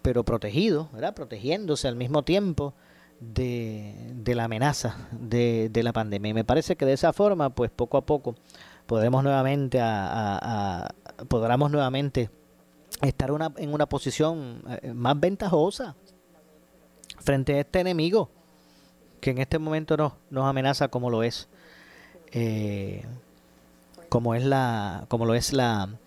[0.00, 1.12] pero protegido, ¿verdad?
[1.12, 2.72] Protegiéndose al mismo tiempo
[3.20, 6.30] de, de la amenaza de, de la pandemia.
[6.30, 8.36] Y me parece que de esa forma, pues poco a poco
[8.86, 10.94] podremos nuevamente a,
[11.28, 12.30] podremos nuevamente
[13.02, 15.94] estar una, en una posición eh, más ventajosa
[17.18, 18.30] frente a este enemigo
[19.20, 21.48] que en este momento nos, nos amenaza como lo es
[22.32, 23.04] eh,
[24.08, 25.98] como es la como lo es la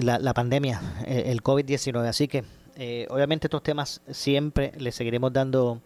[0.00, 2.44] la, la pandemia eh, el COVID-19 así que
[2.76, 5.80] eh, obviamente estos temas siempre le seguiremos dando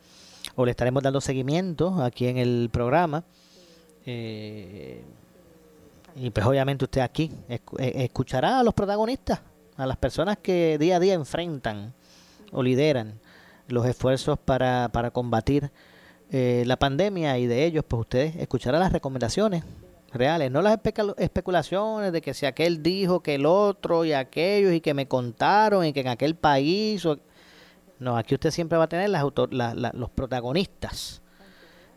[0.55, 3.25] o le estaremos dando seguimiento aquí en el programa.
[4.07, 5.03] Eh,
[6.17, 9.41] y pues obviamente usted aquí eh, escuchará a los protagonistas,
[9.77, 11.95] a las personas que día a día enfrentan
[12.51, 13.21] o lideran
[13.69, 15.71] los esfuerzos para, para combatir
[16.31, 17.39] eh, la pandemia.
[17.39, 19.65] Y de ellos pues usted escuchará las recomendaciones
[20.13, 24.73] reales, no las especu- especulaciones de que si aquel dijo que el otro y aquellos
[24.73, 27.19] y que me contaron y que en aquel país o-
[27.99, 31.21] no, aquí usted siempre va a tener las la- los protagonistas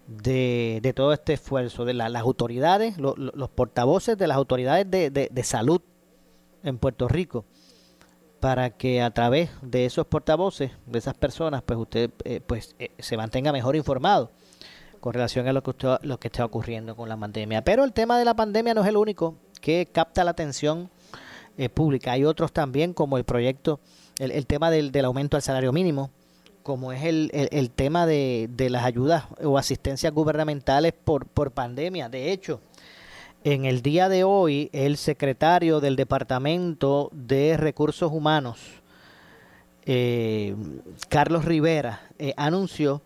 [0.08, 4.90] de, todo este esfuerzo, de la- las autoridades, lo- lo- los portavoces de las autoridades
[4.90, 5.82] de, de- de salud
[6.64, 7.46] en Puerto Rico,
[8.40, 12.92] para que a través de esos portavoces, de esas personas, pues usted eh, pues eh,
[13.00, 14.32] se mantenga mejor informado
[15.02, 17.64] con relación a lo que, lo que está ocurriendo con la pandemia.
[17.64, 20.90] Pero el tema de la pandemia no es el único que capta la atención
[21.58, 22.14] eh, pública.
[22.14, 23.80] Hay otros también, como el proyecto,
[24.20, 26.12] el, tema del, del aumento al salario mínimo,
[26.64, 31.52] como es el, el- el tema de, de las ayudas o asistencias gubernamentales por, por
[31.52, 32.08] pandemia.
[32.08, 32.62] De hecho,
[33.44, 38.60] en el día de hoy, el secretario del Departamento de Recursos Humanos,
[39.86, 40.56] eh,
[41.10, 43.02] Carlos Rivera, eh, anunció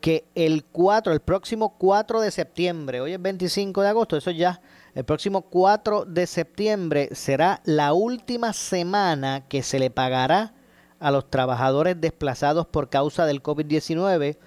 [0.00, 4.60] que el 4, el próximo 4 de septiembre, hoy es 25 de agosto, eso ya,
[4.94, 10.54] el próximo 4 de septiembre será la última semana que se le pagará
[10.98, 14.38] a los trabajadores desplazados por causa del COVID-19,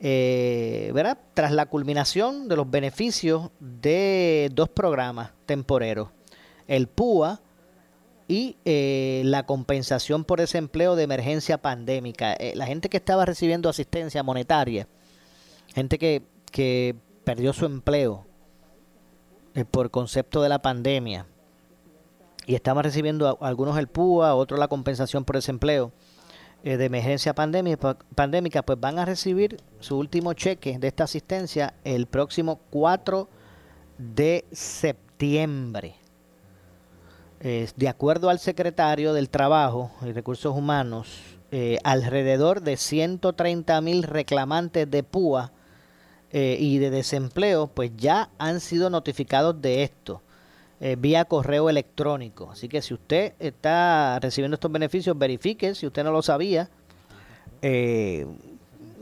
[0.00, 1.18] eh, ¿verdad?
[1.32, 6.10] Tras la culminación de los beneficios de dos programas temporeros,
[6.66, 7.40] el PUA
[8.26, 12.34] y eh, la compensación por desempleo de emergencia pandémica.
[12.34, 14.88] Eh, la gente que estaba recibiendo asistencia monetaria,
[15.74, 18.26] gente que, que perdió su empleo
[19.54, 21.26] eh, por concepto de la pandemia
[22.46, 25.92] y estaban recibiendo algunos el PUA, otros la compensación por desempleo
[26.62, 31.74] eh, de emergencia pandémica, pandémica, pues van a recibir su último cheque de esta asistencia
[31.84, 33.28] el próximo 4
[33.98, 35.96] de septiembre.
[37.44, 41.20] De acuerdo al secretario del Trabajo y Recursos Humanos,
[41.50, 45.52] eh, alrededor de 130 mil reclamantes de PUA
[46.32, 50.22] eh, y de desempleo, pues ya han sido notificados de esto.
[50.80, 52.50] eh, vía correo electrónico.
[52.50, 56.70] Así que si usted está recibiendo estos beneficios, verifique si usted no lo sabía.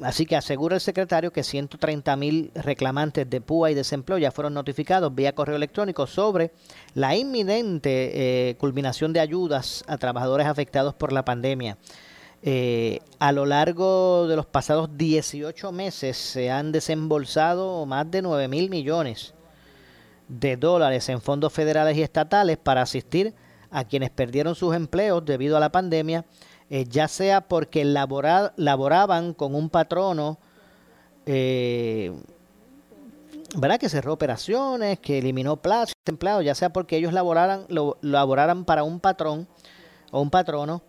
[0.04, 4.54] Así que asegura el secretario que 130 mil reclamantes de PUA y desempleo ya fueron
[4.54, 6.52] notificados vía correo electrónico sobre
[6.94, 11.78] la inminente eh, culminación de ayudas a trabajadores afectados por la pandemia.
[12.44, 18.48] Eh, a lo largo de los pasados 18 meses se han desembolsado más de 9
[18.48, 19.32] mil millones
[20.26, 23.34] de dólares en fondos federales y estatales para asistir
[23.70, 26.24] a quienes perdieron sus empleos debido a la pandemia,
[26.70, 30.38] eh, ya sea porque labora- laboraban con un patrono,
[31.26, 32.12] eh,
[33.56, 33.78] ¿verdad?
[33.78, 38.64] Que cerró operaciones, que eliminó plazas de empleados, ya sea porque ellos laboraran, lo, laboraran
[38.64, 39.46] para un patrón
[40.10, 40.82] o un patrono,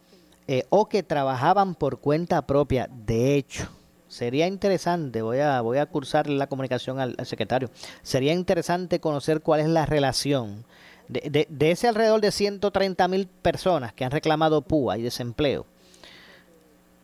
[0.48, 2.90] eh, o que trabajaban por cuenta propia.
[2.90, 3.68] De hecho,
[4.08, 7.70] sería interesante, voy a, voy a cursar la comunicación al secretario,
[8.02, 10.66] sería interesante conocer cuál es la relación
[11.08, 15.66] de, de- ese alrededor de 130 mil personas que han reclamado PUA y desempleo.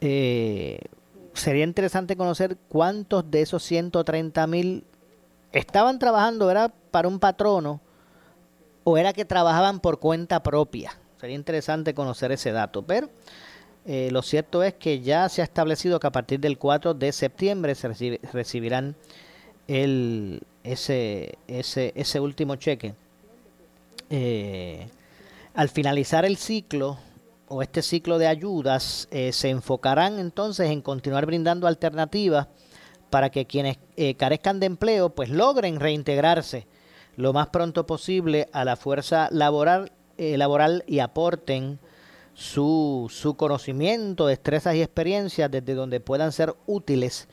[0.02, 0.80] Eh,
[1.34, 4.84] sería interesante conocer cuántos de esos 130 mil
[5.52, 7.82] estaban trabajando, era para un patrono
[8.84, 10.98] o era que trabajaban por cuenta propia.
[11.20, 13.10] Sería interesante conocer ese dato, pero
[13.86, 17.12] eh, lo cierto es que ya se ha establecido que a partir del 4 de
[17.12, 17.90] septiembre se
[18.32, 18.96] recibirán
[19.68, 22.94] el, ese, ese, ese último cheque.
[24.10, 24.90] Eh,
[25.54, 26.98] al finalizar el ciclo
[27.48, 32.48] o este ciclo de ayudas, eh, se enfocarán entonces en continuar brindando alternativas
[33.10, 36.68] para que quienes eh, carezcan de empleo pues logren reintegrarse
[37.16, 41.80] lo más pronto posible a la fuerza laboral, eh, laboral y aporten
[42.34, 47.28] su, su conocimiento, destrezas y experiencias desde donde puedan ser útiles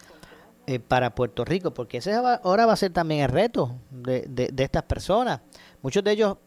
[0.66, 4.64] eh, para Puerto Rico, porque ese ahora va a ser también el reto de- de
[4.64, 5.40] estas personas.
[5.82, 6.38] Muchos de ellos,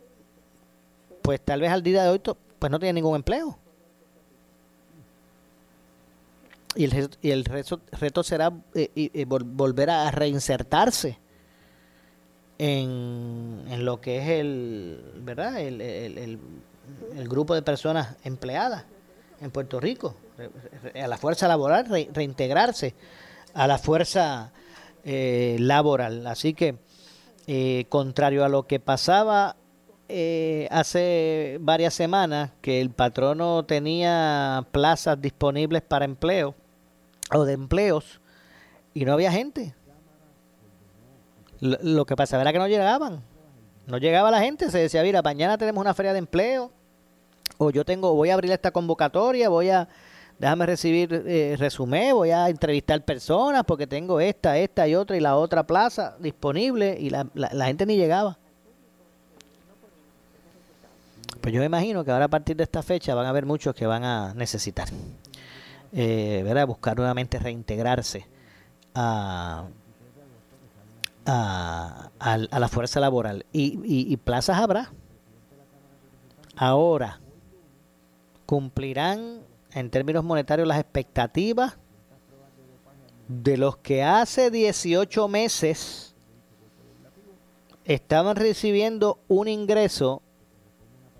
[1.29, 2.19] pues tal vez al día de hoy,
[2.57, 3.55] pues no tienen ningún empleo.
[6.73, 8.89] Y el, y el reto, reto será eh,
[9.27, 11.19] vol- volver a reinsertarse
[12.57, 15.61] en, en lo que es el, ¿verdad?
[15.61, 16.39] El, el-
[17.27, 18.85] grupo de personas empleadas
[19.39, 20.15] en Puerto Rico,
[20.99, 22.95] a la fuerza laboral, re- reintegrarse
[23.53, 24.51] a la fuerza
[25.03, 26.25] eh, laboral.
[26.25, 26.77] Así que,
[27.45, 29.57] eh, contrario a lo que pasaba
[30.09, 36.55] eh, hace varias semanas, que el patrono tenía plazas disponibles para empleo
[37.33, 38.19] o de empleos
[38.93, 39.73] y no había gente.
[41.61, 43.21] Lo, que pasaba era que no llegaban.
[43.85, 46.71] No llegaba la gente, se decía, mira, mañana tenemos una feria de empleo,
[47.57, 49.89] o yo tengo, voy a abrir esta convocatoria, voy a,
[50.37, 55.19] déjame recibir eh, resumen, voy a entrevistar personas porque tengo esta, esta y otra y
[55.19, 58.37] la otra plaza disponible y la, la- la gente ni llegaba.
[61.41, 63.73] Pues yo me imagino que ahora a partir de esta fecha van a haber muchos
[63.73, 64.89] que van a necesitar,
[65.93, 66.67] eh, ¿verdad?
[66.67, 68.27] Buscar nuevamente reintegrarse
[68.93, 69.67] a,
[71.25, 73.45] a, a la fuerza laboral.
[73.53, 74.91] Y plazas habrá.
[76.55, 77.21] Ahora,
[78.45, 79.39] ¿cumplirán
[79.73, 81.77] en términos monetarios las expectativas
[83.29, 86.15] de los que hace 18 meses
[87.85, 90.21] estaban recibiendo un ingreso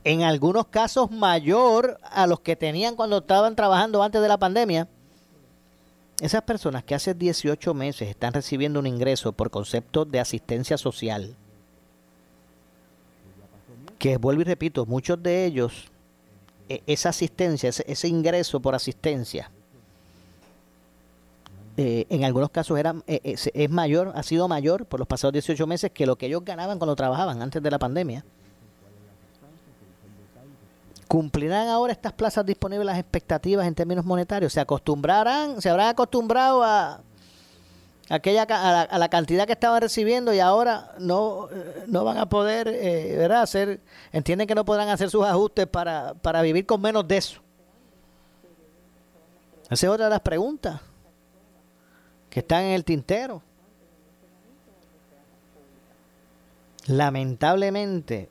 [0.03, 4.87] en algunos casos mayor a los que tenían cuando estaban trabajando antes de la pandemia?
[6.21, 11.35] Esas personas que hace 18 meses están recibiendo un ingreso por concepto de asistencia social,
[13.97, 15.89] que vuelvo y repito, muchos de ellos,
[16.67, 19.49] e- esa asistencia, ese, ingreso por asistencia,
[21.77, 25.31] eh, en algunos casos era, eh, es, es mayor, ha sido mayor por los pasados
[25.33, 28.25] 18 meses que lo que ellos ganaban cuando trabajaban antes de la pandemia.
[31.09, 34.53] ¿Cumplirán ahora estas plazas disponibles las expectativas en términos monetarios?
[34.53, 37.01] ¿Se acostumbrarán, se habrán acostumbrado a
[38.09, 42.19] aquella a la, a la cantidad que estaban recibiendo y ahora no, eh, no van
[42.19, 43.41] a poder, eh, ¿verdad?
[43.41, 43.81] Hacer,
[44.11, 47.41] entienden que no podrán hacer sus ajustes para, para vivir con menos de eso.
[49.63, 50.79] Esa es otra de las preguntas
[52.29, 53.41] que están en el tintero.
[56.85, 58.29] Lamentablemente,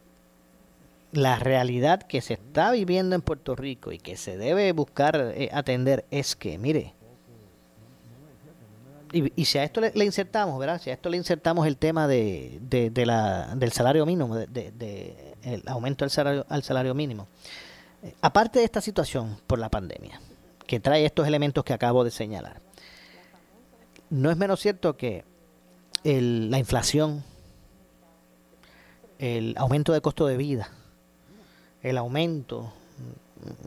[1.12, 5.48] la realidad que se está viviendo en Puerto Rico y que se debe buscar eh,
[5.52, 6.94] atender es que, mire,
[9.11, 10.80] y, si a esto le, insertamos, ¿verdad?
[10.82, 15.62] Si a esto le insertamos el tema de, de- la, del salario mínimo, de el
[15.66, 17.26] aumento del salario, al salario mínimo.
[18.02, 20.20] Eh, aparte de esta situación por la pandemia,
[20.66, 22.61] que trae estos elementos que acabo de señalar,
[24.11, 25.24] no es menos cierto que
[26.04, 27.24] el- la inflación
[29.18, 30.70] el aumento de costo de vida,
[31.83, 32.72] el aumento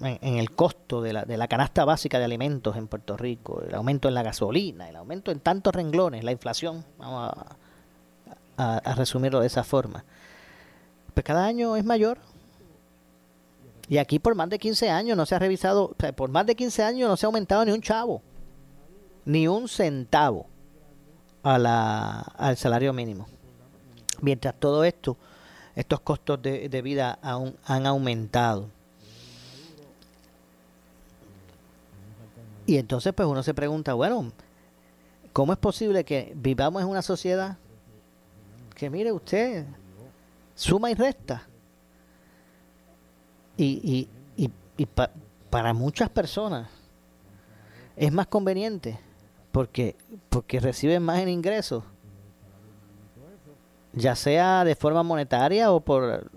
[0.01, 3.73] en, el costo de la, de la canasta básica de alimentos en Puerto Rico, el
[3.73, 7.31] aumento en la gasolina, el aumento en tantos renglones, la inflación, vamos
[8.57, 10.03] a, resumirlo de esa forma,
[11.15, 12.19] pues cada año es mayor.
[13.89, 16.83] Y aquí por más de 15 años no se ha revisado, por más de 15
[16.83, 18.21] años no se ha aumentado ni un chavo,
[19.25, 20.45] ni un centavo
[21.41, 23.25] a la, al salario mínimo.
[24.21, 25.17] Mientras todo esto,
[25.75, 28.67] estos costos de, de vida aún han aumentado.
[32.65, 34.31] Y entonces pues uno se pregunta, bueno,
[35.33, 37.57] ¿cómo es posible que vivamos en una sociedad
[38.75, 39.65] que mire usted,
[40.55, 41.47] suma y resta?
[43.57, 44.07] Y,
[44.37, 45.11] y, y, y pa-
[45.49, 46.69] para muchas personas
[47.97, 48.97] es más conveniente
[49.51, 49.95] porque,
[50.29, 51.83] porque reciben más en ingresos,
[53.93, 56.29] ya sea de forma monetaria o por,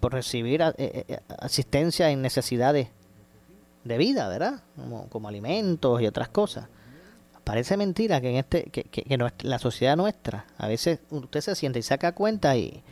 [0.00, 2.88] por, recibir eh, eh, asistencia en necesidades
[3.84, 4.62] de vida, ¿verdad?
[4.74, 6.68] Como, como alimentos y otras cosas.
[7.44, 11.78] Parece mentira que en este que, que, la sociedad nuestra, a veces usted se siente
[11.78, 12.82] y saca cuenta y,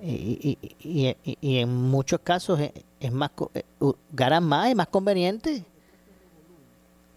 [0.00, 3.64] y, y, y- en muchos casos es, es más eh,
[4.12, 5.64] ganan más, es más conveniente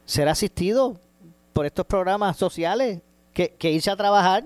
[0.06, 0.98] ser asistido
[1.54, 3.02] por estos programas sociales
[3.34, 4.46] que irse a trabajar.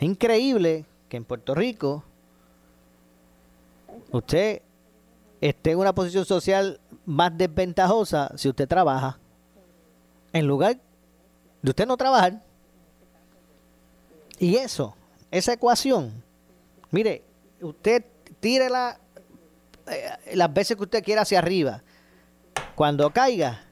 [0.00, 2.02] Es increíble que en Puerto Rico
[4.10, 4.62] usted
[5.42, 9.18] esté en una posición social más desventajosa si usted trabaja.
[10.32, 10.78] En lugar
[11.60, 12.42] de usted no trabajar.
[14.38, 14.96] Y eso,
[15.30, 16.24] esa ecuación,
[16.90, 17.22] mire,
[17.60, 18.02] usted
[18.40, 18.98] tírela
[19.86, 21.82] eh, las veces que usted quiera hacia arriba.
[22.74, 23.66] Cuando caiga,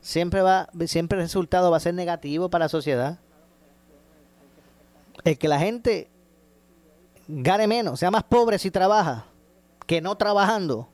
[0.00, 3.20] siempre va, siempre el resultado va a ser negativo para la sociedad.
[5.24, 6.10] El que la gente
[7.28, 9.26] gane menos, sea más pobre si trabaja
[9.86, 10.88] que no trabajando,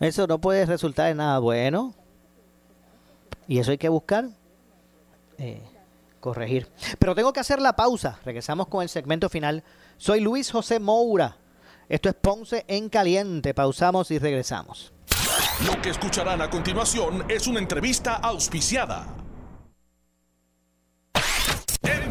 [0.00, 1.94] eso no puede resultar en nada bueno.
[3.46, 4.26] Y eso hay que buscar
[5.38, 5.62] eh,
[6.20, 6.68] corregir.
[6.98, 8.18] Pero tengo que hacer la pausa.
[8.24, 9.62] Regresamos con el segmento final.
[9.96, 11.36] Soy Luis José Moura.
[11.88, 13.54] Esto es Ponce en Caliente.
[13.54, 14.92] Pausamos y regresamos.
[15.66, 19.06] Lo que escucharán a continuación es una entrevista auspiciada.
[21.82, 22.10] En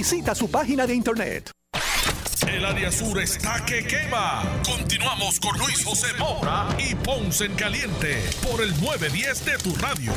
[0.00, 1.50] Visita su página de internet.
[2.48, 4.42] El área sur está que quema.
[4.64, 8.16] Continuamos con Luis José Moura y Ponce en Caliente
[8.50, 10.10] por el 910 de tu radio.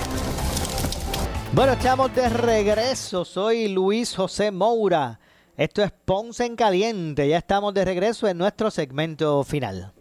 [1.51, 3.25] Bueno, estamos de regreso.
[3.25, 5.19] Soy Luis José Moura.
[5.57, 7.27] Esto es Ponce en Caliente.
[7.27, 9.91] Ya estamos de regreso en nuestro segmento final.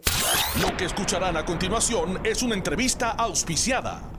[0.61, 4.12] Lo que escucharán a continuación es una entrevista auspiciada.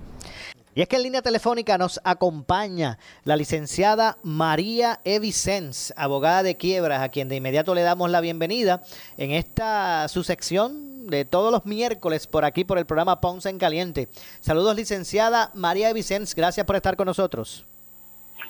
[0.77, 7.01] Y es que en línea telefónica nos acompaña la licenciada María Evicens, abogada de quiebras,
[7.01, 8.83] a quien de inmediato le damos la bienvenida
[9.17, 13.59] en esta su sección de todos los miércoles por aquí por el programa Ponce en
[13.59, 14.09] Caliente.
[14.41, 17.65] Saludos licenciada María Evicens, gracias por estar con nosotros.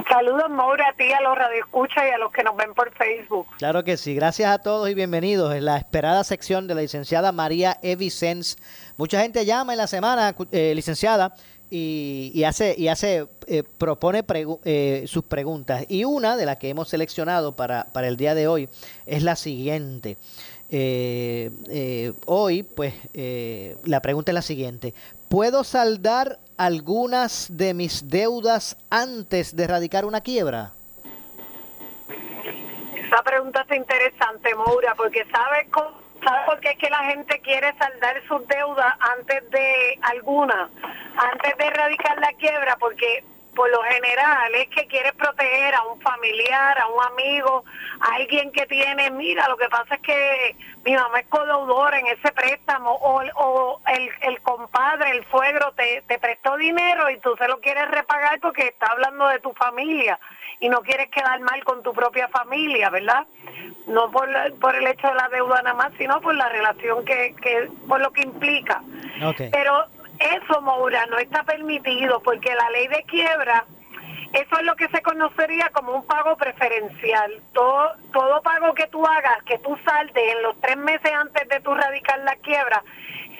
[0.08, 3.46] Saludos, Maura, a ti, a los radioescuchas y a los que nos ven por Facebook.
[3.58, 7.30] Claro que sí, gracias a todos y bienvenidos en la esperada sección de la licenciada
[7.30, 8.58] María Evicens.
[8.96, 11.34] Mucha gente llama en la semana, eh, licenciada,
[11.76, 14.24] y, y hace, y hace eh, propone
[14.64, 15.84] eh, sus preguntas.
[15.88, 18.68] Y una de las que hemos seleccionado para, para el día de hoy
[19.06, 20.16] es la siguiente.
[20.70, 22.94] Eh, eh, hoy, pues,
[23.84, 24.94] la pregunta es la siguiente.
[25.28, 30.70] ¿Puedo saldar algunas de mis deudas antes de erradicar una quiebra?
[32.94, 37.38] Esa pregunta está interesante, Maura, porque ¿sabes cómo- ¿Sabe por qué es que la gente
[37.40, 40.70] quiere saldar sus deudas antes de alguna,
[41.16, 42.76] antes de erradicar la quiebra?
[42.80, 43.22] Porque
[43.54, 47.64] por lo general es que quiere proteger a un familiar, a un amigo,
[48.00, 52.06] a alguien que tiene, mira, lo que pasa es que mi mamá es codeudora en
[52.08, 57.34] ese préstamo o, o el, el compadre, el suegro te, te prestó dinero y tú
[57.38, 60.18] se lo quieres repagar porque está hablando de tu familia
[60.60, 63.26] y no quieres quedar mal con tu propia familia, ¿verdad?
[63.86, 67.04] No por, la- por el hecho de la deuda nada más, sino por la relación
[67.04, 68.82] que, que por lo que implica.
[69.24, 69.42] Ok.
[69.52, 69.84] Pero
[70.24, 73.64] eso, Moura, no está permitido porque la ley de quiebra,
[74.32, 77.40] eso es lo que se conocería como un pago preferencial.
[77.52, 81.60] Todo, todo pago que tú hagas, que tú saltes en los tres meses antes de
[81.60, 82.82] tu radicar la quiebra,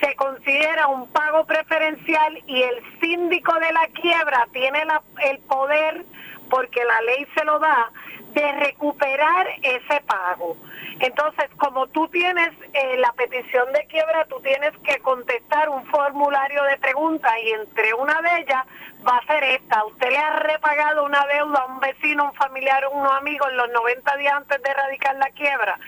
[0.01, 4.85] se considera un pago preferencial y el síndico de la quiebra tiene
[5.25, 6.05] el poder,
[6.51, 7.91] porque la ley se lo da,
[8.35, 10.57] de recuperar ese pago.
[11.01, 16.63] Entonces, como tú tienes eh, la petición de quiebra, tú tienes que contestar un formulario
[16.65, 18.65] de preguntas y entre una de ellas
[19.07, 19.85] va a ser esta.
[19.85, 23.71] Usted le ha repagado una deuda a un vecino, un familiar, unos amigos en los
[23.71, 25.79] 90 días antes de erradicar la quiebra.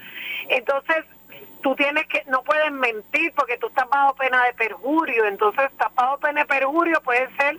[0.48, 1.04] Entonces,
[1.62, 5.24] tú tienes que, no puedes mentir porque tú estás bajo pena de perjurio.
[5.26, 5.90] Entonces, estás
[6.20, 7.58] pena de perjurio, puede ser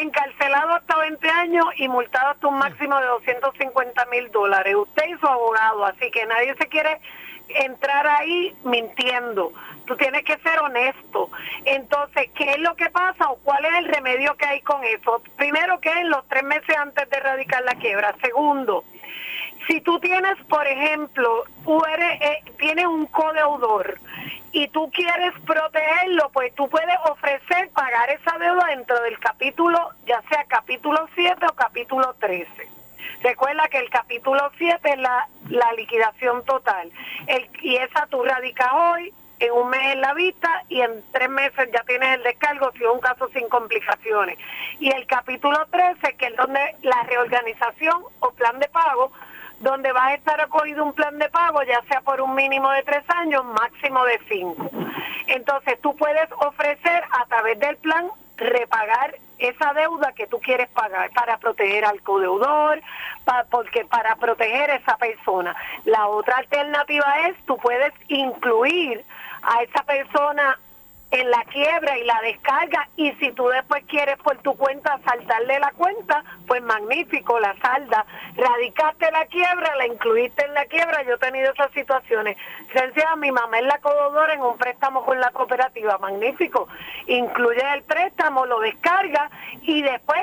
[0.00, 4.74] encarcelado hasta 20 años y multado hasta un máximo de 250 mil dólares.
[4.74, 7.00] Usted y su abogado, así que nadie se quiere
[7.48, 9.52] entrar ahí mintiendo.
[9.86, 11.30] Tú tienes que ser honesto.
[11.64, 15.22] Entonces, ¿qué es lo que pasa o cuál es el remedio que hay con eso?
[15.36, 18.14] Primero, que en los tres meses antes de erradicar la quiebra.
[18.22, 18.84] Segundo,
[19.66, 23.98] si tú tienes, por ejemplo, tú eres, eh, tienes un codeudor
[24.52, 30.22] y tú quieres protegerlo, pues tú puedes ofrecer pagar esa deuda dentro del capítulo, ya
[30.28, 32.46] sea capítulo 7 o capítulo 13.
[33.22, 36.90] Recuerda que el capítulo 7 es la, la liquidación total.
[37.26, 41.28] El, y esa tú radicas hoy, en un mes en la vista y en tres
[41.28, 44.38] meses ya tienes el descargo si es un caso sin complicaciones.
[44.78, 49.12] Y el capítulo 13, que es donde la reorganización o plan de pago,
[49.60, 52.82] donde vas a estar acogido un plan de pago, ya sea por un mínimo de
[52.82, 54.70] tres años, máximo de cinco.
[55.26, 61.10] Entonces tú puedes ofrecer a través del plan repagar esa deuda que tú quieres pagar
[61.12, 62.80] para proteger al codeudor,
[63.24, 65.54] pa- porque para proteger a esa persona.
[65.84, 69.04] La otra alternativa es tú puedes incluir
[69.42, 70.58] a esa persona
[71.10, 75.60] en la quiebra y la descarga y si tú después quieres por tu cuenta saltarle
[75.60, 78.04] la cuenta, pues magnífico, la salda.
[78.36, 82.36] Radicaste la quiebra, la incluiste en la quiebra, yo he tenido esas situaciones.
[82.72, 86.68] Licenciada, mi mamá es la cododora en un préstamo con la cooperativa, magnífico.
[87.06, 89.30] Incluye el préstamo, lo descarga
[89.62, 90.22] y después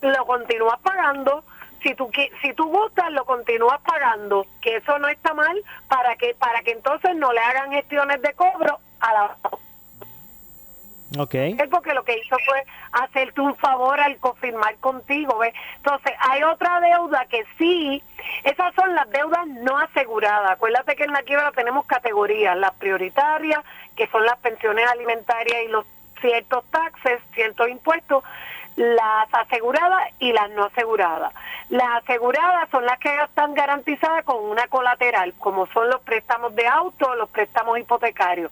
[0.00, 1.44] lo continúas pagando.
[1.82, 2.10] Si tú,
[2.40, 6.70] si tú gustas, lo continúas pagando, que eso no está mal, para que, para que
[6.70, 9.36] entonces no le hagan gestiones de cobro a la
[11.18, 11.34] Ok.
[11.34, 15.54] él porque lo que hizo fue hacerte un favor al confirmar contigo, ¿ves?
[15.76, 18.02] Entonces, hay otra deuda que sí,
[18.42, 20.52] esas son las deudas no aseguradas.
[20.52, 23.60] Acuérdate que en la quiebra tenemos categorías, las prioritarias,
[23.96, 25.86] que son las pensiones alimentarias y los
[26.20, 28.24] ciertos taxes, ciertos impuestos,
[28.76, 31.32] las aseguradas y las no aseguradas.
[31.68, 36.66] Las aseguradas son las que están garantizadas con una colateral, como son los préstamos de
[36.66, 38.50] auto, los préstamos hipotecarios.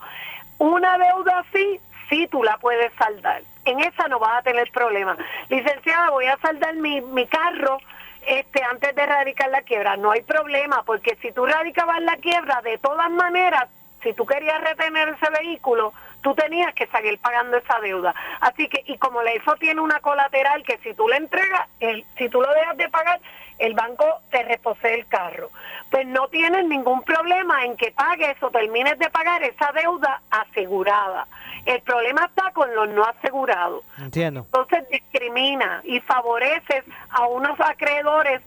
[0.59, 1.81] Una deuda así,
[2.13, 2.29] sí
[2.61, 3.43] puedes saldar.
[3.65, 5.17] En esa no vas a tener problema.
[5.49, 7.79] Licenciada, voy a saldar mi, mi carro
[8.27, 9.97] este antes de erradicar la quiebra.
[9.97, 13.69] No hay problema, porque si tú radicabas la quiebra, de todas maneras,
[14.03, 15.93] si tú querías retener ese vehículo,
[16.23, 18.15] tú tenías que seguir pagando esa deuda.
[18.41, 22.05] Así que, y como le- eso tiene una colateral que si tú le entregas, el,
[22.17, 23.21] si tú lo dejas de pagar,
[23.59, 25.51] el banco te reposee el carro.
[25.91, 31.27] Pues no tienes ningún problema en que pagues o termines de pagar esa deuda asegurada.
[31.67, 33.85] El problema está con los no asegurados.
[33.99, 34.41] Entiendo.
[34.47, 38.41] Entonces discrimina y favoreces a unos acreedores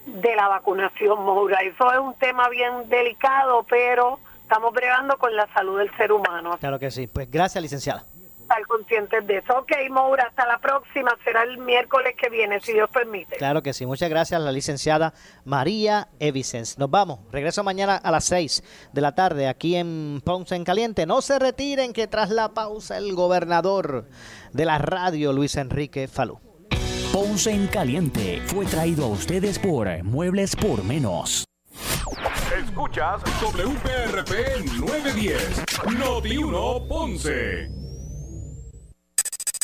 [0.06, 1.62] de la vacunación, Moura.
[1.62, 6.58] Eso es un tema bien delicado, pero estamos bregando con la salud del ser humano.
[6.60, 7.08] Claro que sí.
[7.08, 8.04] Pues gracias, licenciada.
[8.50, 9.54] Estar conscientes de eso.
[9.60, 11.16] Ok, Moura, hasta la próxima.
[11.24, 13.38] Será el miércoles que viene, si Dios permite.
[13.38, 13.86] Claro que sí.
[13.86, 15.14] Muchas gracias, la licenciada
[15.46, 16.80] María Evicens.
[16.80, 17.20] Nos vamos.
[17.32, 21.06] Regreso mañana a las 6 de la tarde aquí en Ponce en Caliente.
[21.06, 24.06] No se retiren que tras la pausa el gobernador
[24.52, 26.40] de la radio, Luis Enrique Falú.
[27.14, 31.46] Ponce en Caliente fue traído a ustedes por Muebles por Menos.
[32.58, 35.66] Escuchas WPRP 910,
[36.00, 37.89] Noti 1 Ponce.